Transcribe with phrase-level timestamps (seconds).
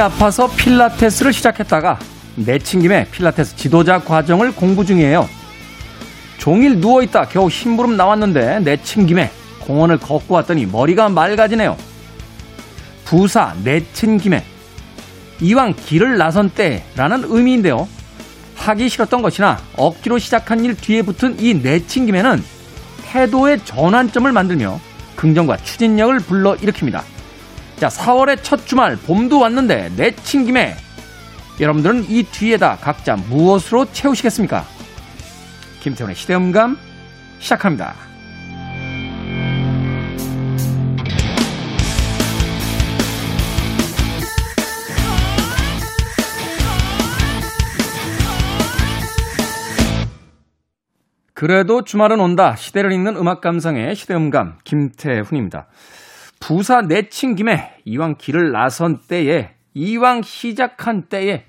[0.00, 1.98] 아파서 필라테스를 시작했다가
[2.36, 5.28] 내친 김에 필라테스 지도자 과정을 공부 중이에요.
[6.38, 11.76] 종일 누워있다 겨우 심부름 나왔는데 내친 김에 공원을 걷고 왔더니 머리가 맑아지네요.
[13.04, 14.44] 부사 내친 김에
[15.40, 17.88] 이왕 길을 나선 때라는 의미인데요.
[18.56, 22.42] 하기 싫었던 것이나 억지로 시작한 일 뒤에 붙은 이 내친 김에는
[23.04, 24.80] 태도의 전환점을 만들며
[25.16, 27.17] 긍정과 추진력을 불러일으킵니다.
[27.78, 30.74] 자, 4월의 첫 주말 봄도 왔는데 내친 김에
[31.60, 34.64] 여러분들은 이 뒤에다 각자 무엇으로 채우시겠습니까?
[35.80, 36.76] 김태훈의 시대음감
[37.38, 37.94] 시작합니다.
[51.32, 52.56] 그래도 주말은 온다.
[52.56, 55.68] 시대를 읽는 음악 감상의 시대음감 김태훈입니다.
[56.40, 61.44] 부사 내친 김에 이왕 길을 나선 때에 이왕 시작한 때에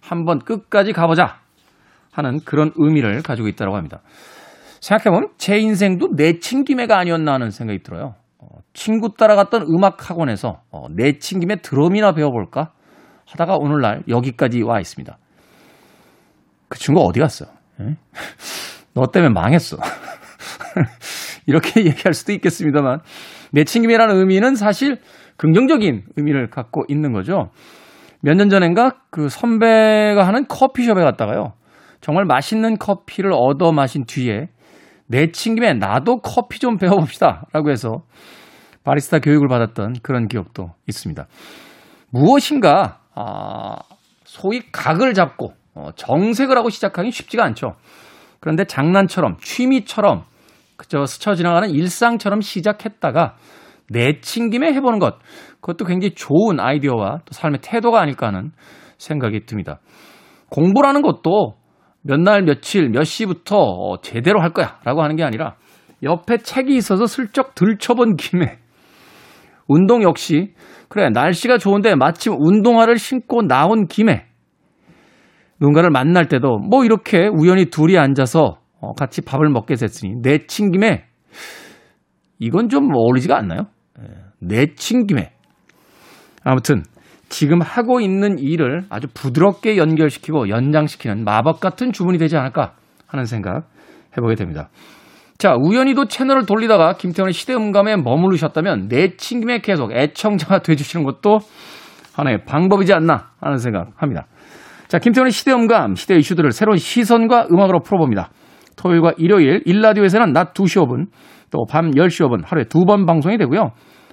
[0.00, 1.40] 한번 끝까지 가보자
[2.12, 4.00] 하는 그런 의미를 가지고 있다고 합니다.
[4.80, 8.14] 생각해보면 제 인생도 내친 김에가 아니었나 하는 생각이 들어요.
[8.38, 12.72] 어, 친구 따라갔던 음악 학원에서 어, 내친 김에 드럼이나 배워볼까
[13.26, 15.16] 하다가 오늘날 여기까지 와 있습니다.
[16.68, 17.46] 그 친구 어디 갔어?
[17.80, 17.96] 예?
[18.94, 19.78] 너 때문에 망했어.
[21.46, 23.00] 이렇게 얘기할 수도 있겠습니다만
[23.52, 24.98] 내친김이라는 의미는 사실
[25.36, 27.50] 긍정적인 의미를 갖고 있는 거죠.
[28.20, 31.54] 몇 년 전엔가 그 선배가 하는 커피숍에 갔다가요.
[32.00, 34.48] 정말 맛있는 커피를 얻어 마신 뒤에
[35.06, 37.46] 내친 김에 나도 커피 좀 배워봅시다.
[37.52, 38.02] 라고 해서
[38.84, 41.26] 바리스타 교육을 받았던 그런 기억도 있습니다.
[42.10, 43.76] 무엇인가, 아,
[44.24, 47.74] 소위 각을 잡고 어, 정색을 하고 시작하기 쉽지가 않죠.
[48.40, 50.24] 그런데 장난처럼, 취미처럼,
[50.82, 53.36] 그저 스쳐 지나가는 일상처럼 시작했다가
[53.88, 55.14] 내친 김에 해보는 것.
[55.60, 58.50] 그것도 굉장히 좋은 아이디어와 또 삶의 태도가 아닐까 하는
[58.98, 59.78] 생각이 듭니다.
[60.50, 61.54] 공부라는 것도
[62.02, 65.54] 몇 날 며칠 몇 시부터 어, 제대로 할 거야 라고 하는 게 아니라
[66.02, 68.58] 옆에 책이 있어서 슬쩍 들춰본 김에
[69.68, 70.52] 운동 역시
[70.88, 74.26] 그래 날씨가 좋은데 마침 운동화를 신고 나온 김에
[75.60, 81.04] 누군가를 만날 때도 뭐 이렇게 우연히 둘이 앉아서 어, 같이 밥을 먹게 됐으니 내친 김에
[82.38, 83.66] 이건 좀 어울리지가 않나요?
[84.00, 84.04] 예,
[84.40, 85.32] 내친 김에
[86.42, 86.82] 아무튼
[87.28, 92.74] 지금 하고 있는 일을 아주 부드럽게 연결시키고 연장시키는 마법 같은 주문이 되지 않을까
[93.06, 93.68] 하는 생각
[94.16, 94.68] 해보게 됩니다.
[95.38, 101.38] 자, 우연히도 채널을 돌리다가 김태원의 시대음감에 머무르셨다면 내친 김에 계속 애청자가 돼주시는 것도
[102.14, 104.26] 하나의 방법이지 않나 하는 생각합니다.
[104.88, 108.28] 자, 김태원의 시대음감, 시대 이슈들을 새로운 시선과 음악으로 풀어봅니다.
[108.82, 111.06] 토요일과 일요일, 일라디오에서는 낮 2시 5분,
[111.50, 113.70] 또 밤 10시 5분 하루에 두 번 방송이 되고요.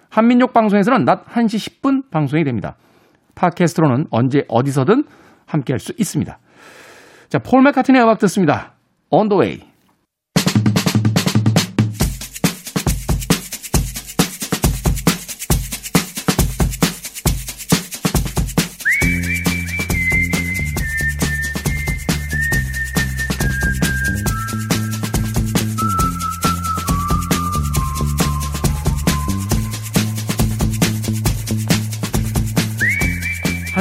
[0.09, 2.75] 한민족 방송에서는 낮 1시 10분 방송이 됩니다.
[3.35, 5.03] 팟캐스트로는 언제 어디서든
[5.47, 6.37] 함께 할 수 있습니다.
[7.29, 8.73] 자, 폴 맥카트니의 음악 듣습니다.
[9.11, 9.68] On the way.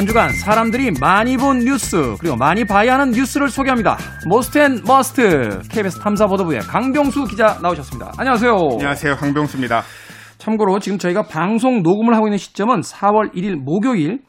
[0.09, 3.95] 주간 사람들이 많이 본 뉴스 그리고 많이 봐야 하는 뉴스를 소개합니다.
[4.27, 8.13] Most and Must KBS 탐사보도부의 강병수 기자 나오셨습니다.
[8.17, 8.51] 안녕하세요.
[8.71, 9.15] 안녕하세요.
[9.17, 9.83] 강병수입니다.
[10.39, 14.21] 참고로 지금 저희가 방송 녹음을 하고 있는 시점은 4월 1일 목요일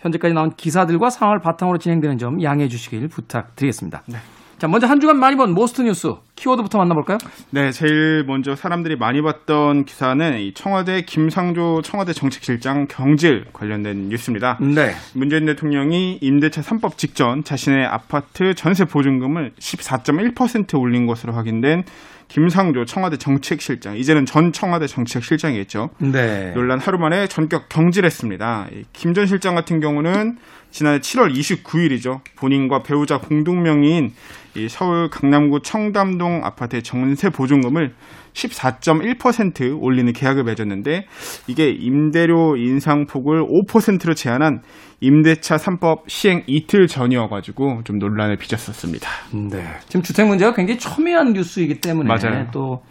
[0.00, 4.02] 현재까지 나온 기사들과 상황을 바탕으로 진행되는 점 양해해 주시길 부탁드리겠습니다.
[4.08, 4.18] 네.
[4.58, 7.18] 자, 먼저 한 주간 많이 본 Most 뉴스 키워드부터 만나볼까요?
[7.50, 14.58] 네, 제일 먼저 사람들이 많이 봤던 기사는 이 청와대 김상조 청와대 정책실장 경질 관련된 뉴스입니다.
[14.60, 14.94] 네.
[15.14, 21.84] 문재인 대통령이 임대차 3법 직전 자신의 아파트 전세 보증금을 14.1% 올린 것으로 확인된
[22.26, 25.88] 김상조 청와대 정책실장, 이제는 전 청와대 정책실장이겠죠.
[25.98, 26.52] 네.
[26.52, 28.68] 논란 하루 만에 전격 경질했습니다.
[28.92, 30.36] 김 전 실장 같은 경우는
[30.70, 32.20] 지난해 7월 29일이죠.
[32.36, 34.12] 본인과 배우자 공동명의인
[34.58, 37.94] 이 서울 강남구 청담동 아파트의 전세 보증금을
[38.32, 41.06] 14.1% 올리는 계약을 맺었는데
[41.46, 44.60] 이게 임대료 인상폭을 5%로 제한한
[45.00, 49.08] 임대차 3법 시행 이틀 전이어가지고 좀 논란을 빚었었습니다.
[49.50, 49.64] 네.
[49.86, 52.46] 지금 주택 문제가 굉장히 첨예한 뉴스이기 때문에 맞아요.
[52.52, 52.82] 또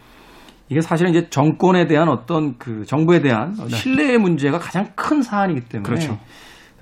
[0.69, 5.87] 이게 사실은 이제 정권에 대한 어떤 그 정부에 대한 신뢰의 문제가 가장 큰 사안이기 때문에
[5.87, 6.17] 그렇죠.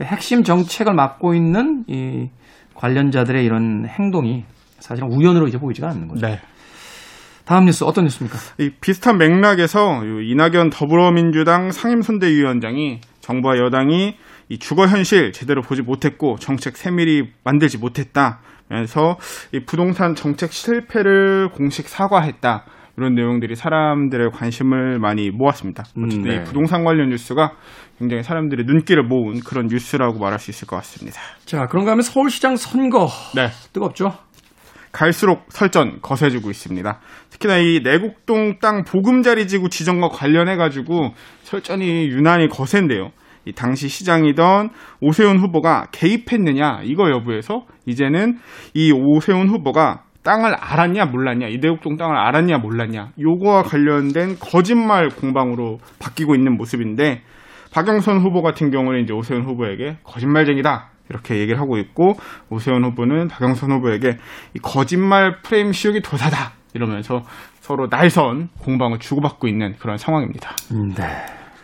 [0.02, 2.30] 핵심 정책을 맡고 있는 이
[2.74, 4.44] 관련자들의 이런 행동이
[4.86, 6.28] 사실은 우연으로 이제 보이지가 않는 거죠.
[6.28, 6.40] 네.
[7.46, 8.38] 다음 뉴스 어떤 뉴스입니까?
[8.60, 14.16] 이 비슷한 맥락에서 요 이낙연 더불어민주당 상임선대위원장이 정부와 여당이
[14.50, 18.40] 이 주거 현실 제대로 보지 못했고 정책 세밀히 만들지 못했다.
[18.68, 19.18] 면서
[19.54, 22.66] 이 부동산 정책 실패를 공식 사과했다.
[22.98, 25.84] 이런 내용들이 사람들의 관심을 많이 모았습니다.
[25.98, 26.36] 어쨌든 음, 네.
[26.36, 27.52] 이 부동산 관련 뉴스가
[28.00, 31.20] 굉장히 사람들의 눈길을 모은 그런 뉴스라고 말할 수 있을 것 같습니다.
[31.46, 33.50] 자, 그런가 하면 서울시장 선거 네.
[33.74, 34.14] 뜨겁죠?
[34.96, 37.00] 갈수록 설전 거세지고 있습니다.
[37.30, 41.12] 특히나 이 내곡동 땅 보금자리 지구 지정과 관련해 가지고
[41.44, 43.12] 설전이 유난히 거센데요.
[43.44, 44.70] 이 당시 시장이던
[45.02, 48.40] 오세훈 후보가 개입했느냐 이거 여부에서 이제는
[48.74, 55.80] 이 오세훈 후보가 땅을 알았냐 몰랐냐 이 내곡동 땅을 알았냐 몰랐냐 요거와 관련된 거짓말 공방으로
[56.00, 57.22] 바뀌고 있는 모습인데
[57.74, 62.14] 박영선 후보 같은 경우는 이제 오세훈 후보에게 거짓말쟁이다 이렇게 얘기를 하고 있고
[62.50, 64.18] 오세훈 후보는 박영선 후보에게
[64.56, 67.22] 이 거짓말 프레임 씌우기 도사다 이러면서
[67.62, 70.56] 서로 날선 공방을 주고받고 있는 그런 상황입니다.
[70.96, 71.04] 네.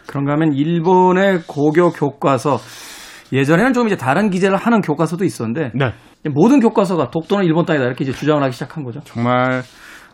[0.07, 2.57] 그런가 하면 일본의 고교 교과서
[3.33, 5.93] 예전에는 좀 이제 다른 기재를 하는 교과서도 있었는데 네.
[6.29, 9.01] 모든 교과서가 독도는 일본 땅이다 이렇게 이제 주장을 하기 시작한 거죠.
[9.03, 9.63] 정말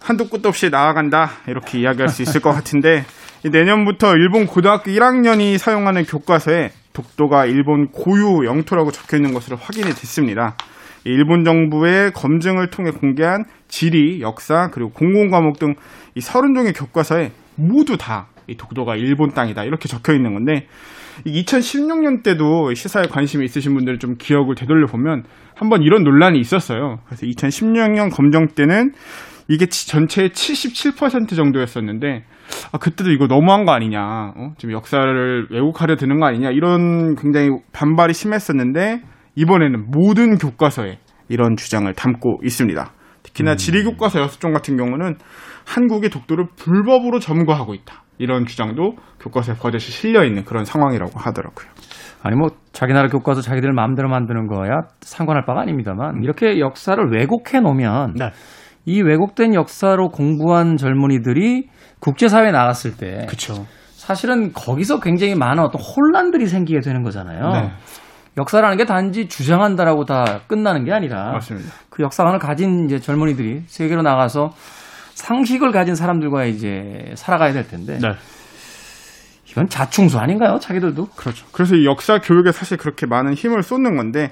[0.01, 3.03] 한도 끝도 없이 나아간다 이렇게 이야기할 수 있을 것 같은데
[3.43, 9.87] 이 내년부터 일본 고등학교 1학년이 사용하는 교과서에 독도가 일본 고유 영토라고 적혀 있는 것으로 확인이
[9.87, 10.57] 됐습니다.
[11.05, 15.75] 이 일본 정부의 검증을 통해 공개한 지리, 역사 그리고 공공 과목 등이
[16.19, 20.67] 서른 종의 교과서에 모두 다 이 독도가 일본 땅이다 이렇게 적혀 있는 건데
[21.25, 25.23] 2016년 때도 시사에 관심이 있으신 분들은 좀 기억을 되돌려 보면
[25.55, 26.99] 한번 이런 논란이 있었어요.
[27.05, 28.93] 그래서 2016년 검정 때는
[29.49, 32.23] 이게 치- 전체의 77% 정도였었는데
[32.71, 34.53] 아, 그때도 이거 너무한 거 아니냐, 어?
[34.57, 39.01] 지금 역사를 왜곡하려 드는 거 아니냐 이런 굉장히 반발이 심했었는데
[39.35, 40.99] 이번에는 모든 교과서에
[41.29, 42.91] 이런 주장을 담고 있습니다.
[43.23, 45.15] 특히나 지리 교과서 여섯 종 같은 경우는
[45.65, 48.03] 한국이 독도를 불법으로 점거하고 있다.
[48.17, 51.67] 이런 주장도 교과서에 버젓이 실려 있는 그런 상황이라고 하더라고요.
[52.23, 57.59] 아니 뭐 자기 나라 교과서 자기들 마음대로 만드는 거야 상관할 바가 아닙니다만 이렇게 역사를 왜곡해
[57.61, 58.31] 놓으면 네.
[58.87, 61.67] 이 왜곡된 역사로 공부한 젊은이들이
[61.99, 63.65] 국제사회에 나갔을 때 그렇죠.
[63.91, 67.51] 사실은 거기서 굉장히 많은 어떤 혼란들이 생기게 되는 거잖아요.
[67.51, 67.71] 네.
[68.37, 71.69] 역사라는 게 단지 주장한다라고 다 끝나는 게 아니라 맞습니다.
[71.89, 74.51] 그 역사관을 가진 이제 젊은이들이 세계로 나가서
[75.15, 78.13] 상식을 가진 사람들과 이제 살아가야 될 텐데 네.
[79.49, 80.59] 이건 자충수 아닌가요?
[80.61, 81.45] 자기들도 그렇죠.
[81.51, 84.31] 그래서 이 역사 교육에 사실 그렇게 많은 힘을 쏟는 건데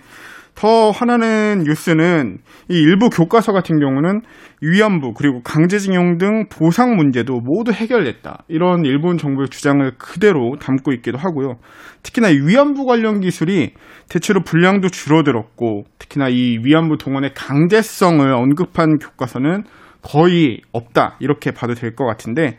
[0.55, 2.37] 더 화나는 뉴스는
[2.69, 4.21] 이 일부 교과서 같은 경우는
[4.61, 8.45] 위안부 그리고 강제징용 등 보상 문제도 모두 해결됐다.
[8.47, 11.57] 이런 일본 정부의 주장을 그대로 담고 있기도 하고요.
[12.03, 13.73] 특히나 이 위안부 관련 기술이
[14.07, 19.63] 대체로 분량도 줄어들었고 특히나 이 위안부 동원의 강제성을 언급한 교과서는
[20.01, 21.17] 거의 없다.
[21.19, 22.57] 이렇게 봐도 될 것 같은데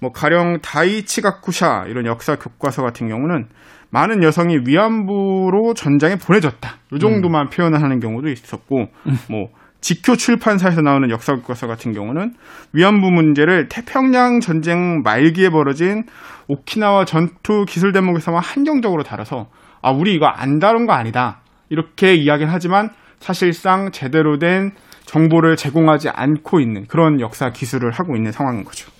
[0.00, 3.46] 뭐 가령 다이치가쿠샤 이런 역사 교과서 같은 경우는
[3.92, 6.76] 많은 여성이 위안부로 전장에 보내졌다.
[6.94, 8.86] 이 정도만 표현을 하는 경우도 있었고
[9.30, 9.48] 뭐
[9.82, 12.32] 지쿄 출판사에서 나오는 역사 교과서 같은 경우는
[12.72, 16.04] 위안부 문제를 태평양 전쟁 말기에 벌어진
[16.48, 19.48] 오키나와 전투 기술 대목에서만 한정적으로 다뤄서
[19.82, 21.40] 아 우리 이거 안 다룬 거 아니다.
[21.68, 24.70] 이렇게 이야기를 하지만 사실상 제대로 된
[25.04, 28.90] 정보를 제공하지 않고 있는 그런 역사 기술을 하고 있는 상황인 거죠.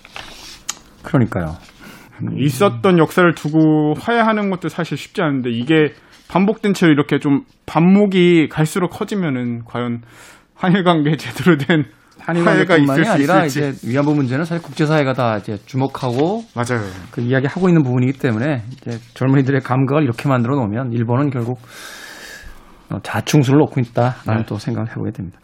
[1.01, 1.55] 그러니까요.
[2.37, 5.93] 있었던 역사를 두고 화해하는 것도 사실 쉽지 않은데 이게
[6.29, 10.01] 반복된 채로 이렇게 좀 반목이 갈수록 커지면은 과연
[10.55, 11.85] 한일 관계에 제대로 된
[12.19, 16.81] 한일 관계뿐만이 수 아니라 있을지 이제 위안부 문제는 사실 국제사회가 다 이제 주목하고 맞아요.
[17.11, 21.59] 그 이야기하고 있는 부분이기 때문에 이제 젊은이들의 감각을 이렇게 만들어 놓으면 일본은 결국
[22.89, 24.45] 어, 자충수를 놓고 있다라는 네.
[24.47, 25.39] 또 생각을 해보게 됩니다.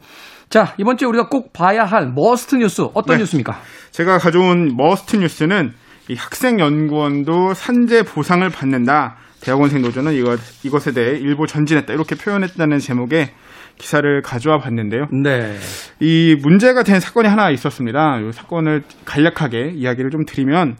[0.49, 3.23] 자 이번 주에 우리가 꼭 봐야 할 Must 뉴스 어떤 네.
[3.23, 3.59] 뉴스입니까?
[3.91, 5.73] 제가 가져온 Must 뉴스는
[6.09, 9.15] 이 학생 연구원도 산재 보상을 받는다.
[9.41, 13.29] 대학원생 노조는 이것 이것에 대해 일부 전진했다 이렇게 표현했다는 제목의
[13.77, 15.05] 기사를 가져와 봤는데요.
[15.11, 15.55] 네.
[15.99, 18.19] 이 문제가 된 사건이 하나 있었습니다.
[18.21, 20.77] 이 사건을 간략하게 이야기를 좀 드리면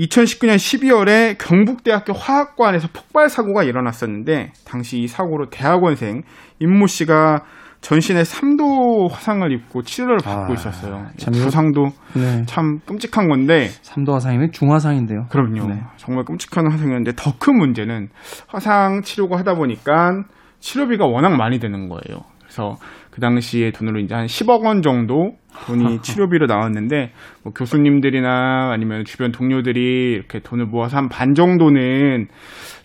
[0.00, 6.22] 2019년 12월에 경북대학교 화학관에서 폭발 사고가 일어났었는데 당시 이 사고로 대학원생
[6.60, 7.44] 임모 씨가
[7.82, 11.06] 전신에 3도 화상을 입고 치료를 받고 아, 있었어요.
[11.18, 12.44] 참 부상도 네.
[12.46, 15.26] 참 끔찍한 건데 삼도 화상이면 중화상인데요.
[15.28, 15.66] 그럼요.
[15.66, 15.82] 네.
[15.96, 18.08] 정말 끔찍한 화상이었는데 더 큰 문제는
[18.46, 20.22] 화상 치료고 하다 보니까
[20.60, 22.22] 치료비가 워낙 많이 드는 거예요.
[22.52, 22.76] 그래서
[23.10, 25.32] 그 당시에 돈으로 이제 한 10억 원 정도
[25.66, 32.28] 돈이 치료비로 나왔는데 뭐 교수님들이나 아니면 주변 동료들이 이렇게 돈을 모아서 한 반 정도는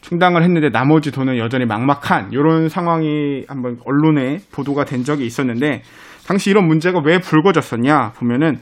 [0.01, 5.81] 충당을 했는데 나머지 돈은 여전히 막막한 이런 상황이 한번 언론에 보도가 된 적이 있었는데
[6.25, 8.59] 당시 이런 문제가 왜 불거졌었냐 보면은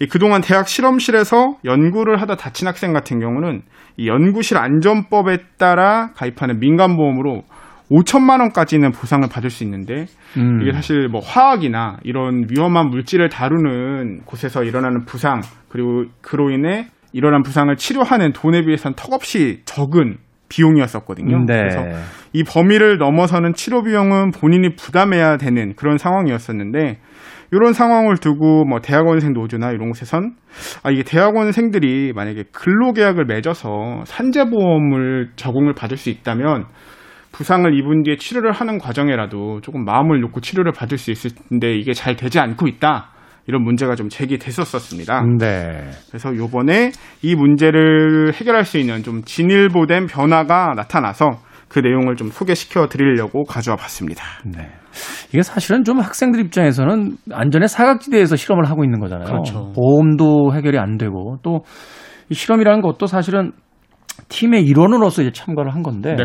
[0.00, 3.62] 이 그동안 대학 실험실에서 연구를 하다 다친 학생 같은 경우는
[3.96, 7.42] 이 연구실 안전법에 따라 가입하는 민간보험으로
[7.90, 10.60] 5천만 원까지는 보상을 받을 수 있는데 음.
[10.60, 17.42] 이게 사실 뭐 화학이나 이런 위험한 물질을 다루는 곳에서 일어나는 부상 그리고 그로 인해 일어난
[17.42, 20.18] 부상을 치료하는 돈에 비해서는 턱없이 적은
[20.48, 21.44] 비용이었었거든요.
[21.46, 21.58] 네.
[21.58, 21.84] 그래서
[22.32, 26.98] 이 범위를 넘어서는 치료 비용은 본인이 부담해야 되는 그런 상황이었었는데
[27.50, 30.34] 이런 상황을 두고 뭐 대학원생 노조나 이런 곳에선
[30.82, 36.66] 아 이게 대학원생들이 만약에 근로계약을 맺어서 산재보험을 적용을 받을 수 있다면
[37.32, 41.92] 부상을 입은 뒤에 치료를 하는 과정에라도 조금 마음을 놓고 치료를 받을 수 있을 텐데 이게
[41.92, 43.10] 잘 되지 않고 있다.
[43.46, 45.22] 이런 문제가 좀 제기됐었습니다.
[45.38, 45.90] 네.
[46.08, 46.92] 그래서 요번에
[47.22, 51.30] 이 문제를 해결할 수 있는 좀 진일보된 변화가 나타나서
[51.68, 54.22] 그 내용을 좀 소개시켜 드리려고 가져와 봤습니다.
[54.44, 54.68] 네.
[55.30, 59.26] 이게 사실은 좀 학생들 입장에서는 안전의 사각지대에서 실험을 하고 있는 거잖아요.
[59.26, 59.72] 그렇죠.
[59.74, 63.52] 보험도 해결이 안 되고 또이 실험이라는 것도 사실은
[64.28, 66.24] 팀의 일원으로서 이제 참가를 한 건데 네.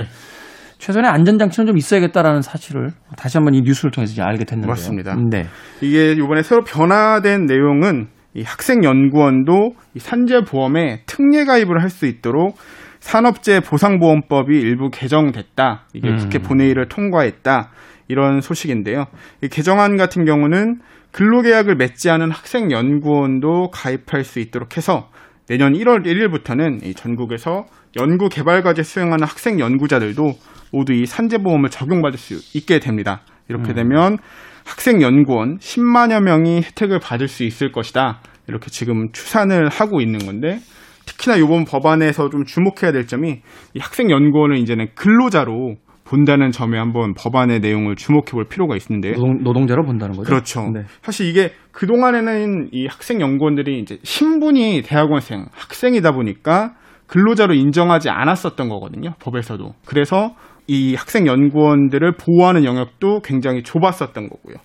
[0.84, 4.70] 최소한의 안전장치는 좀 있어야겠다라는 사실을 다시 한번 이 뉴스를 통해서 이제 알게 됐는데요.
[4.70, 5.16] 맞습니다.
[5.32, 5.46] 네.
[5.80, 12.58] 이게 이번에 새로 변화된 내용은 이 학생 연구원도 이 산재보험에 특례 가입을 할 수 있도록
[13.00, 15.86] 산업재 보상보험법이 일부 개정됐다.
[15.94, 16.18] 이게 음.
[16.18, 17.70] 국회 본회의를 통과했다.
[18.10, 19.06] 이런 소식인데요.
[19.42, 20.80] 이 개정안 같은 경우는
[21.14, 25.10] 근로계약을 맺지 않은 학생 연구원도 가입할 수 있도록 해서
[25.48, 27.66] 내년 1월 1일부터는 이 전국에서
[27.98, 30.34] 연구 개발 과제 수행하는 학생 연구자들도
[30.74, 33.22] 모두 이 산재보험을 적용받을 수 있게 됩니다.
[33.48, 34.18] 이렇게 되면
[34.66, 38.22] 학생 연구원 10만여 명이 혜택을 받을 수 있을 것이다.
[38.48, 40.60] 이렇게 지금 추산을 하고 있는 건데
[41.06, 43.42] 특히나 이번 법안에서 좀 주목해야 될 점이
[43.74, 45.76] 이 학생 연구원을 이제는 근로자로
[46.06, 49.14] 본다는 점에 한번 법안의 내용을 주목해 볼 필요가 있는데요.
[49.14, 50.28] 노동, 노동 자로 본다는 거죠.
[50.28, 50.70] 그렇죠.
[50.74, 50.84] 네.
[51.02, 56.76] 사실 이게 그 동안에는 이 학생 연구원들이 이제 신분이 대학원생, 학생이다 보니까
[57.08, 59.14] 근로자로 인정하지 않았었던 거거든요.
[59.20, 59.74] 법에서도.
[59.86, 60.36] 그래서
[60.68, 64.56] 이 학생 연구원들을 보호하는 영역도 굉장히 좁았었던 거고요.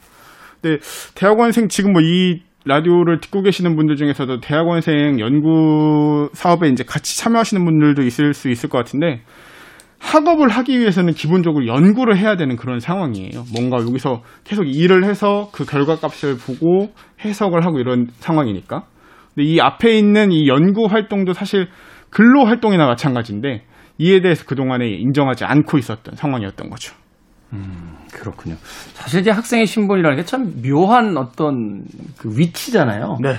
[0.61, 0.79] 근데
[1.15, 7.65] 대학원생 지금 뭐 이 라디오를 듣고 계시는 분들 중에서도 대학원생 연구 사업에 이제 같이 참여하시는
[7.65, 9.23] 분들도 있을 수 있을 것 같은데
[9.99, 13.45] 학업을 하기 위해서는 기본적으로 연구를 해야 되는 그런 상황이에요.
[13.53, 16.93] 뭔가 여기서 계속 일을 해서 그 결과값을 보고
[17.25, 18.85] 해석을 하고 이런 상황이니까.
[19.35, 21.69] 근데 이 앞에 있는 이 연구 활동도 사실
[22.11, 23.65] 근로 활동이나 마찬가지인데
[23.99, 26.95] 이에 대해서 그동안에 인정하지 않고 있었던 상황이었던 거죠.
[28.13, 28.57] 그렇군요.
[28.95, 31.83] 사실 이제 학생의 신분이라는 게 참 묘한 어떤
[32.19, 33.19] 그 위치잖아요.
[33.21, 33.35] 네.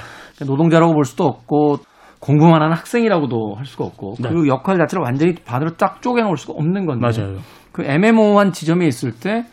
[0.46, 1.78] 노동자라고 볼 수도 없고
[2.20, 4.30] 공부만 하는 학생이라고도 할 수가 없고 네.
[4.30, 7.38] 그 역할 자체를 완전히 반으로 딱 쪼개놓을 수가 없는 건데 맞아요.
[7.72, 9.46] 그 애매모호한 지점에 있을 때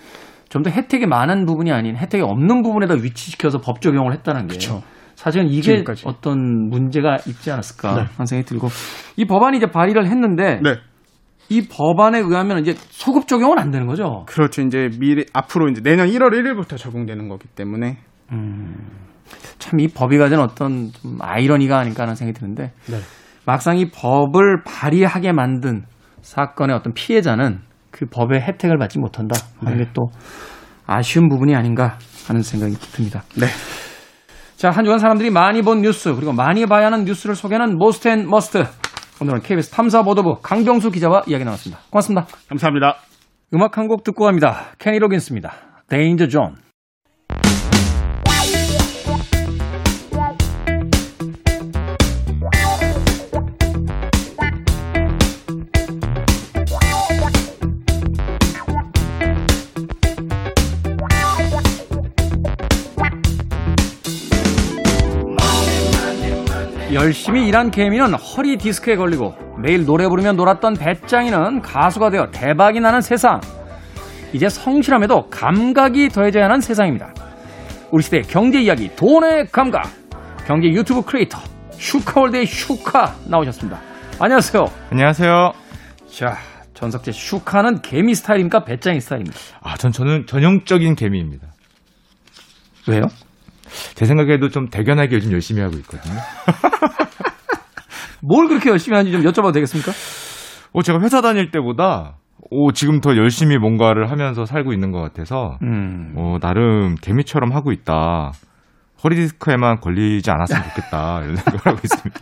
[0.49, 4.81] 좀 더 혜택이 많은 부분이 아닌 혜택이 없는 부분에다 위치시켜서 법 적용을 했다는 게 그쵸.
[5.17, 6.05] 사실은 이게 지금까지.
[6.07, 8.25] 어떤 문제가 있지 않았을까 네.
[8.25, 8.69] 생각이 들고
[9.17, 10.77] 이 법안이 이제 발의를 했는데 네.
[11.49, 14.25] 이 법안에 의하면 이제 소급 적용은 안 되는 거죠.
[14.26, 14.62] 그렇죠.
[14.62, 17.99] 이제 미래 앞으로 이제 내년 1월 1일부터 적용되는 거기 때문에
[19.59, 22.99] 참이 법이 가진 어떤 좀 아이러니가 아닐까 하는 생각이 드는데 네.
[23.45, 25.85] 막상 이 법을 발의하게 만든
[26.23, 27.61] 사건의 어떤 피해자는
[27.91, 29.37] 그 법의 혜택을 받지 못한다.
[29.61, 30.11] 하는 게또
[30.87, 33.23] 아쉬운 부분이 아닌가 하는 생각이 듭니다.
[33.37, 33.47] 네.
[34.57, 38.29] 자, 한 주간 사람들이 많이 본 뉴스, 그리고 많이 봐야 하는 뉴스를 소개하는 Most and
[38.29, 38.65] Must.
[39.21, 41.83] 오늘은 KBS 탐사보도부 강병수 기자와 이야기 나눴습니다.
[41.91, 42.27] 고맙습니다.
[42.49, 42.97] 감사합니다.
[43.55, 44.75] 음악 한 곡 듣고 갑니다.
[44.79, 45.53] 케니 로긴스입니다.
[45.89, 46.17] 데인
[67.07, 73.01] 열심히 일한 개미는 허리 디스크에 걸리고 매일 노래 부르며 놀았던 베짱이는 가수가 되어 대박이 나는
[73.01, 73.41] 세상.
[74.33, 77.15] 이제 성실함에도 감각이 더해져야 하는 세상입니다.
[77.93, 79.89] 우리 시대의 경제 이야기 돈의 감각.
[80.49, 81.39] 경제 유튜브 크리에이터
[81.71, 83.79] 슈카월드의 슈카 나오셨습니다.
[84.19, 84.67] 안녕하세요.
[84.91, 85.53] 안녕하세요.
[86.11, 86.37] 자,
[86.75, 88.65] 전석재 슈카는 개미 스타일입니까?
[88.65, 89.39] 베짱이 스타일입니까?
[89.63, 91.47] 아, 전 저는 전형적인 개미입니다.
[92.89, 93.03] 왜요?
[93.95, 96.15] 제 생각에도 좀 대견하게 요즘 열심히 하고 있거든요.
[98.23, 99.93] 뭘 그렇게 열심히 하는지 좀 여쭤봐도 되겠습니까?
[100.73, 102.17] 어, 제가 회사 다닐 때보다
[102.51, 106.13] 오, 지금 더 열심히 뭔가를 하면서 살고 있는 것 같아서 음.
[106.17, 108.33] 어, 나름 개미처럼 하고 있다.
[109.03, 111.23] 허리 디스크에만 걸리지 않았으면 좋겠다.
[111.25, 112.21] 이런 생각을 하고 있습니다.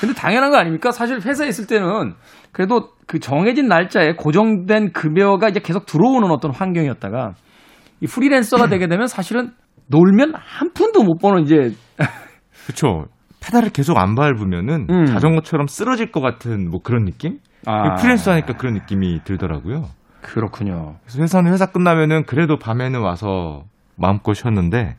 [0.00, 0.92] 근데 당연한 거 아닙니까?
[0.92, 2.14] 사실 회사에 있을 때는
[2.52, 7.34] 그래도 그 정해진 날짜에 고정된 급여가 이제 계속 들어오는 어떤 환경이었다가
[8.00, 9.52] 이 프리랜서가 되게 되면 사실은
[9.88, 11.74] 놀면 한 푼도 못 버는 이제
[12.66, 13.06] 그렇죠.
[13.40, 15.06] 페달을 계속 안 밟으면은 음.
[15.06, 17.38] 자전거처럼 쓰러질 것 같은 뭐 그런 느낌?
[17.66, 19.84] 아, 프리랜서 하니까 그런 느낌이 들더라고요.
[20.20, 20.96] 그렇군요.
[21.02, 23.64] 그래서 회사는 회사 끝나면은 그래도 밤에는 와서
[23.96, 24.96] 마음껏 쉬었는데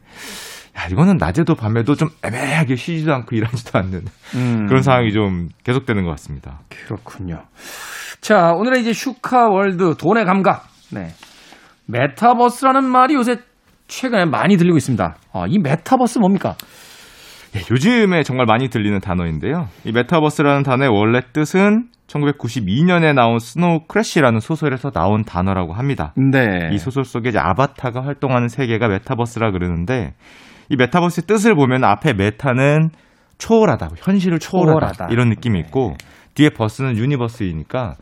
[0.77, 4.01] 야, 이거는 낮에도 밤에도 좀 애매하게 쉬지도 않고 일하지도 않는
[4.35, 4.65] 음.
[4.67, 6.59] 그런 상황이 좀 계속되는 것 같습니다.
[6.69, 7.43] 그렇군요.
[8.21, 10.67] 자, 오늘의 이제 슈카 월드 돈의 감각.
[10.91, 11.09] 네.
[11.87, 13.37] 메타버스라는 말이 요새
[13.89, 15.15] 최근에 많이 들리고 있습니다.
[15.33, 16.55] 아, 이 메타버스 뭡니까?
[17.55, 19.67] 예, 요즘에 정말 많이 들리는 단어인데요.
[19.83, 26.13] 이 메타버스라는 단어의 원래 뜻은 1992년에 나온 Snow Crash라는 소설에서 나온 단어라고 합니다.
[26.15, 26.69] 네.
[26.71, 30.13] 이 소설 속에 아바타가 활동하는 세계가 메타버스라 그러는데
[30.69, 32.89] 이 메타버스의 뜻을 보면 앞에 meta는
[33.39, 35.07] 초월하다, 현실을 초월하다, 초월하다.
[35.11, 35.95] 이런 느낌이 있고
[36.35, 37.95] 뒤에 verse는 universe이니까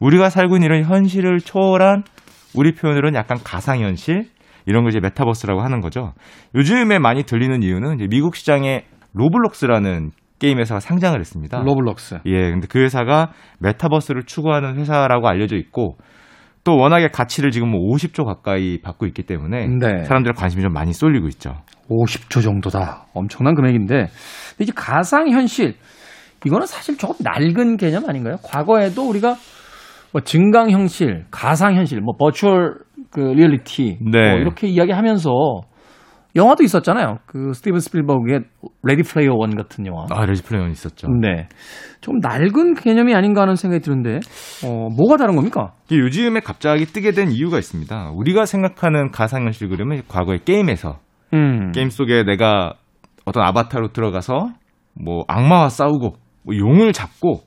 [0.00, 2.04] 우리가 살고 있는 이런 현실을 초월한
[2.54, 4.28] 우리 표현으로는 약간 가상현실
[4.66, 6.12] 이런 걸 이제 메타버스라고 하는 거죠.
[6.54, 11.62] 요즘에 많이 들리는 이유는 이제 미국 시장에 로블록스라는 게임 회사가 상장을 했습니다.
[11.62, 12.20] 로블록스.
[12.26, 15.96] 예, 근데 그 회사가 메타버스를 추구하는 회사라고 알려져 있고
[16.64, 20.04] 또 워낙에 가치를 지금 뭐 50조 가까이 받고 있기 때문에 네.
[20.04, 21.56] 사람들의 관심이 좀 많이 쏠리고 있죠.
[21.90, 23.06] 50조 정도다.
[23.12, 23.94] 엄청난 금액인데.
[23.94, 24.10] 근데
[24.60, 25.74] 이제 가상 현실.
[26.46, 28.36] 이거는 사실 조금 낡은 개념 아닌가요?
[28.42, 29.36] 과거에도 우리가
[30.12, 32.76] 뭐 증강 현실, 가상 현실, 뭐 virtual
[33.14, 34.30] 그 리얼리티 네.
[34.30, 35.30] 뭐 이렇게 이야기하면서
[36.36, 37.18] 영화도 있었잖아요.
[37.26, 38.40] 그 스티븐 스필버그의
[38.82, 40.04] Ready Player One 같은 영화.
[40.10, 41.06] 아, Ready Player 있었죠.
[41.08, 41.48] 네.
[42.00, 44.18] 좀 낡은 개념이 아닌가 하는 생각이 드는데,
[44.66, 45.74] 어, 뭐가 다른 겁니까?
[45.92, 48.10] 요즘에 갑자기 뜨게 된 이유가 있습니다.
[48.16, 50.98] 우리가 생각하는 가상현실 그림은 과거의 게임에서
[51.34, 51.70] 음.
[51.70, 52.74] 게임 속에 내가
[53.24, 54.48] 어떤 아바타로 들어가서
[55.00, 57.42] 뭐 악마와 싸우고 뭐 용을 잡고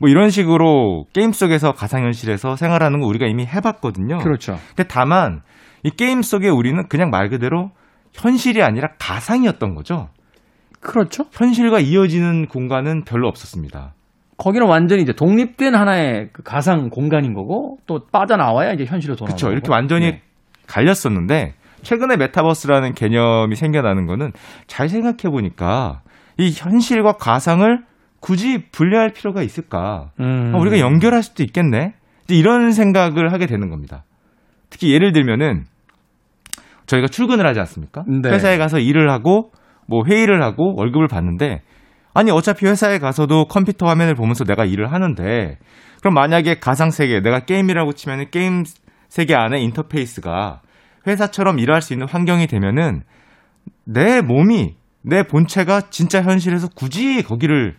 [0.00, 4.18] 뭐 이런 식으로 게임 속에서 가상현실에서 생활하는 거 우리가 이미 해봤거든요.
[4.18, 4.58] 그렇죠.
[4.68, 5.42] 근데 다만
[5.82, 7.70] 이 게임 속에 우리는 그냥 말 그대로
[8.12, 10.08] 현실이 아니라 가상이었던 거죠.
[10.80, 11.26] 그렇죠.
[11.32, 13.94] 현실과 이어지는 공간은 별로 없었습니다.
[14.36, 19.46] 거기는 완전히 이제 독립된 하나의 그 가상 공간인 거고, 또 빠져나와야 이제 현실로 돌아오는 그렇죠.
[19.46, 19.52] 거고.
[19.52, 20.22] 이렇게 완전히 네.
[20.68, 24.32] 갈렸었는데 최근에 메타버스라는 개념이 생겨나는 거는
[24.68, 26.02] 잘 생각해 보니까
[26.36, 27.84] 이 현실과 가상을
[28.20, 30.10] 굳이 분리할 필요가 있을까?
[30.20, 30.52] 음.
[30.54, 31.94] 아, 우리가 연결할 수도 있겠네.
[32.28, 34.04] 이런 생각을 하게 되는 겁니다.
[34.70, 35.64] 특히 예를 들면은
[36.86, 38.04] 저희가 출근을 하지 않습니까?
[38.06, 38.30] 네.
[38.30, 39.52] 회사에 가서 일을 하고
[39.86, 41.62] 뭐 회의를 하고 월급을 받는데
[42.14, 45.58] 아니 어차피 회사에 가서도 컴퓨터 화면을 보면서 내가 일을 하는데
[46.00, 48.64] 그럼 만약에 가상 세계 내가 게임이라고 치면은 게임
[49.08, 50.60] 세계 안에 인터페이스가
[51.06, 53.02] 회사처럼 일할 수 있는 환경이 되면은
[53.84, 57.76] 내 몸이 내 본체가 진짜 현실에서 굳이 거기를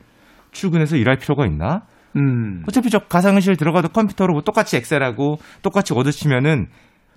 [0.51, 1.83] 출근해서 일할 필요가 있나?
[2.15, 2.63] 음.
[2.67, 6.67] 어차피 저 가상현실 들어가도 컴퓨터로 뭐 똑같이 엑셀하고 똑같이 치면은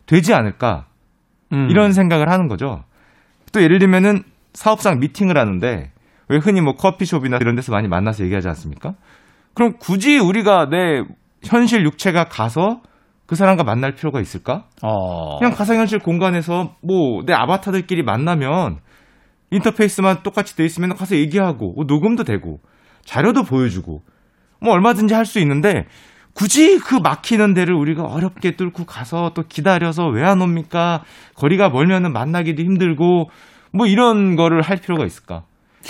[0.06, 0.86] 되지 않을까?
[1.52, 1.68] 음.
[1.70, 2.84] 이런 생각을 하는 거죠.
[3.52, 4.22] 또 예를 들면은
[4.54, 5.92] 사업상 미팅을 하는데
[6.28, 8.94] 왜 흔히 뭐 커피숍이나 이런 데서 많이 만나서 얘기하지 않습니까?
[9.54, 11.02] 그럼 굳이 우리가 내
[11.44, 12.80] 현실 육체가 가서
[13.26, 14.64] 그 사람과 만날 필요가 있을까?
[14.82, 15.38] 어.
[15.38, 18.78] 그냥 가상현실 공간에서 뭐 내 아바타들끼리 만나면
[19.50, 22.60] 인터페이스만 똑같이 돼 있으면 가서 얘기하고 뭐 녹음도 되고
[23.04, 24.02] 자료도 보여주고
[24.60, 25.86] 뭐 얼마든지 할 수 있는데
[26.34, 31.02] 굳이 그 막히는 데를 우리가 어렵게 뚫고 가서 또 기다려서 왜 안 옵니까?
[31.34, 33.28] 거리가 멀면은 만나기도 힘들고
[33.72, 35.42] 뭐 이런 거를 할 필요가 있을까?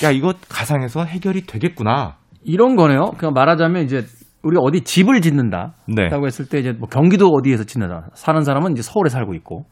[0.02, 2.16] 야, 이거 가상에서 해결이 되겠구나.
[2.44, 3.12] 이런 거네요.
[3.18, 4.04] 그냥 말하자면 이제
[4.42, 5.74] 우리가 어디 집을 짓는다.
[5.86, 6.08] 네.
[6.08, 8.08] 라고 했을 때 이제 뭐 경기도 어디에서 짓는다.
[8.14, 9.66] 사는 사람은 이제 서울에 살고 있고.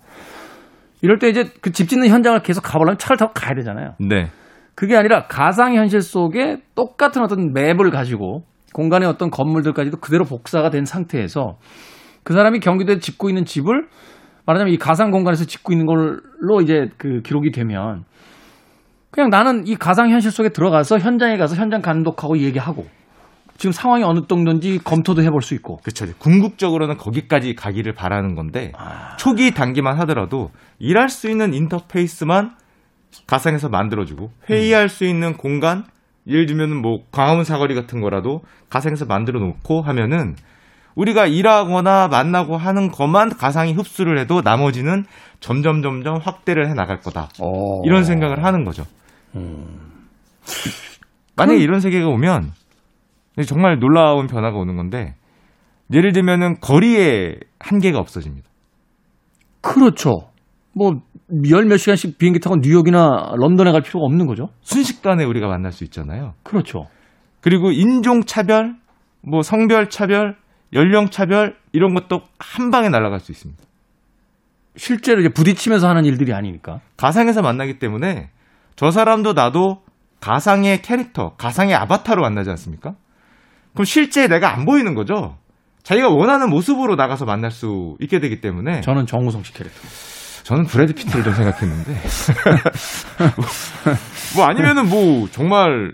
[1.03, 3.95] 이럴 때 이제 그 집 짓는 현장을 계속 가보려면 차를 타고 가야 되잖아요.
[3.99, 4.29] 네.
[4.81, 10.87] 그게 아니라 가상 현실 속에 똑같은 어떤 맵을 가지고 공간의 어떤 건물들까지도 그대로 복사가 된
[10.87, 11.59] 상태에서
[12.23, 13.89] 그 사람이 경기도에 짓고 있는 집을
[14.47, 18.05] 말하자면 이 가상 공간에서 짓고 있는 걸로 이제 그 기록이 되면
[19.11, 22.87] 그냥 나는 이 가상 현실 속에 들어가서 현장에 가서 현장 감독하고 얘기하고
[23.59, 26.07] 지금 상황이 어느 정도인지 검토도 해볼 수 있고 그렇죠.
[26.17, 29.15] 궁극적으로는 거기까지 가기를 바라는 건데 아.
[29.19, 32.53] 초기 단계만 하더라도 일할 수 있는 인터페이스만
[33.27, 35.85] 가상에서 만들어주고 회의할 수 있는 공간
[36.27, 40.37] 예를 들면 뭐 광화문 사거리 같은 거라도 가상에서 만들어 놓고 하면은
[40.95, 45.05] 우리가 일하거나 만나고 하는 것만 가상이 흡수를 해도 나머지는
[45.39, 47.29] 점점 점점 확대를 해 나갈 거다.
[47.41, 47.83] 어.
[47.85, 48.85] 이런 생각을 하는 거죠.
[49.35, 49.81] 음.
[51.37, 52.53] 만약에 이런 세계가 오면
[53.47, 55.15] 정말 놀라운 변화가 오는 건데
[55.93, 58.49] 예를 들면은 거리에 한계가 없어집니다.
[59.61, 60.30] 그렇죠.
[60.81, 60.95] 뭐
[61.47, 64.49] 열 몇 시간씩 비행기 타고 뉴욕이나 런던에 갈 필요가 없는 거죠.
[64.63, 66.35] 순식간에 우리가 만날 수 있잖아요.
[66.43, 66.89] 그렇죠.
[67.41, 68.75] 그리고 인종 차별,
[69.23, 70.37] 뭐 성별 차별,
[70.73, 73.63] 연령 차별 이런 것도 한 방에 날아갈 수 있습니다.
[74.77, 76.81] 실제로 이제 부딪히면서 하는 일들이 아니니까.
[76.97, 78.31] 가상에서 만나기 때문에
[78.75, 79.83] 저 사람도 나도
[80.21, 82.95] 가상의 캐릭터, 가상의 아바타로 만나지 않습니까?
[83.75, 85.37] 그럼 실제 내가 안 보이는 거죠.
[85.85, 89.81] 자기가 원하는 모습으로 나가서 만날 수 있게 되기 때문에 저는 정우성 씨 캐릭터.
[90.45, 91.93] 저는 브래드 피트를 좀 생각했는데
[93.37, 93.45] 뭐,
[94.37, 95.93] 뭐 아니면은 뭐 정말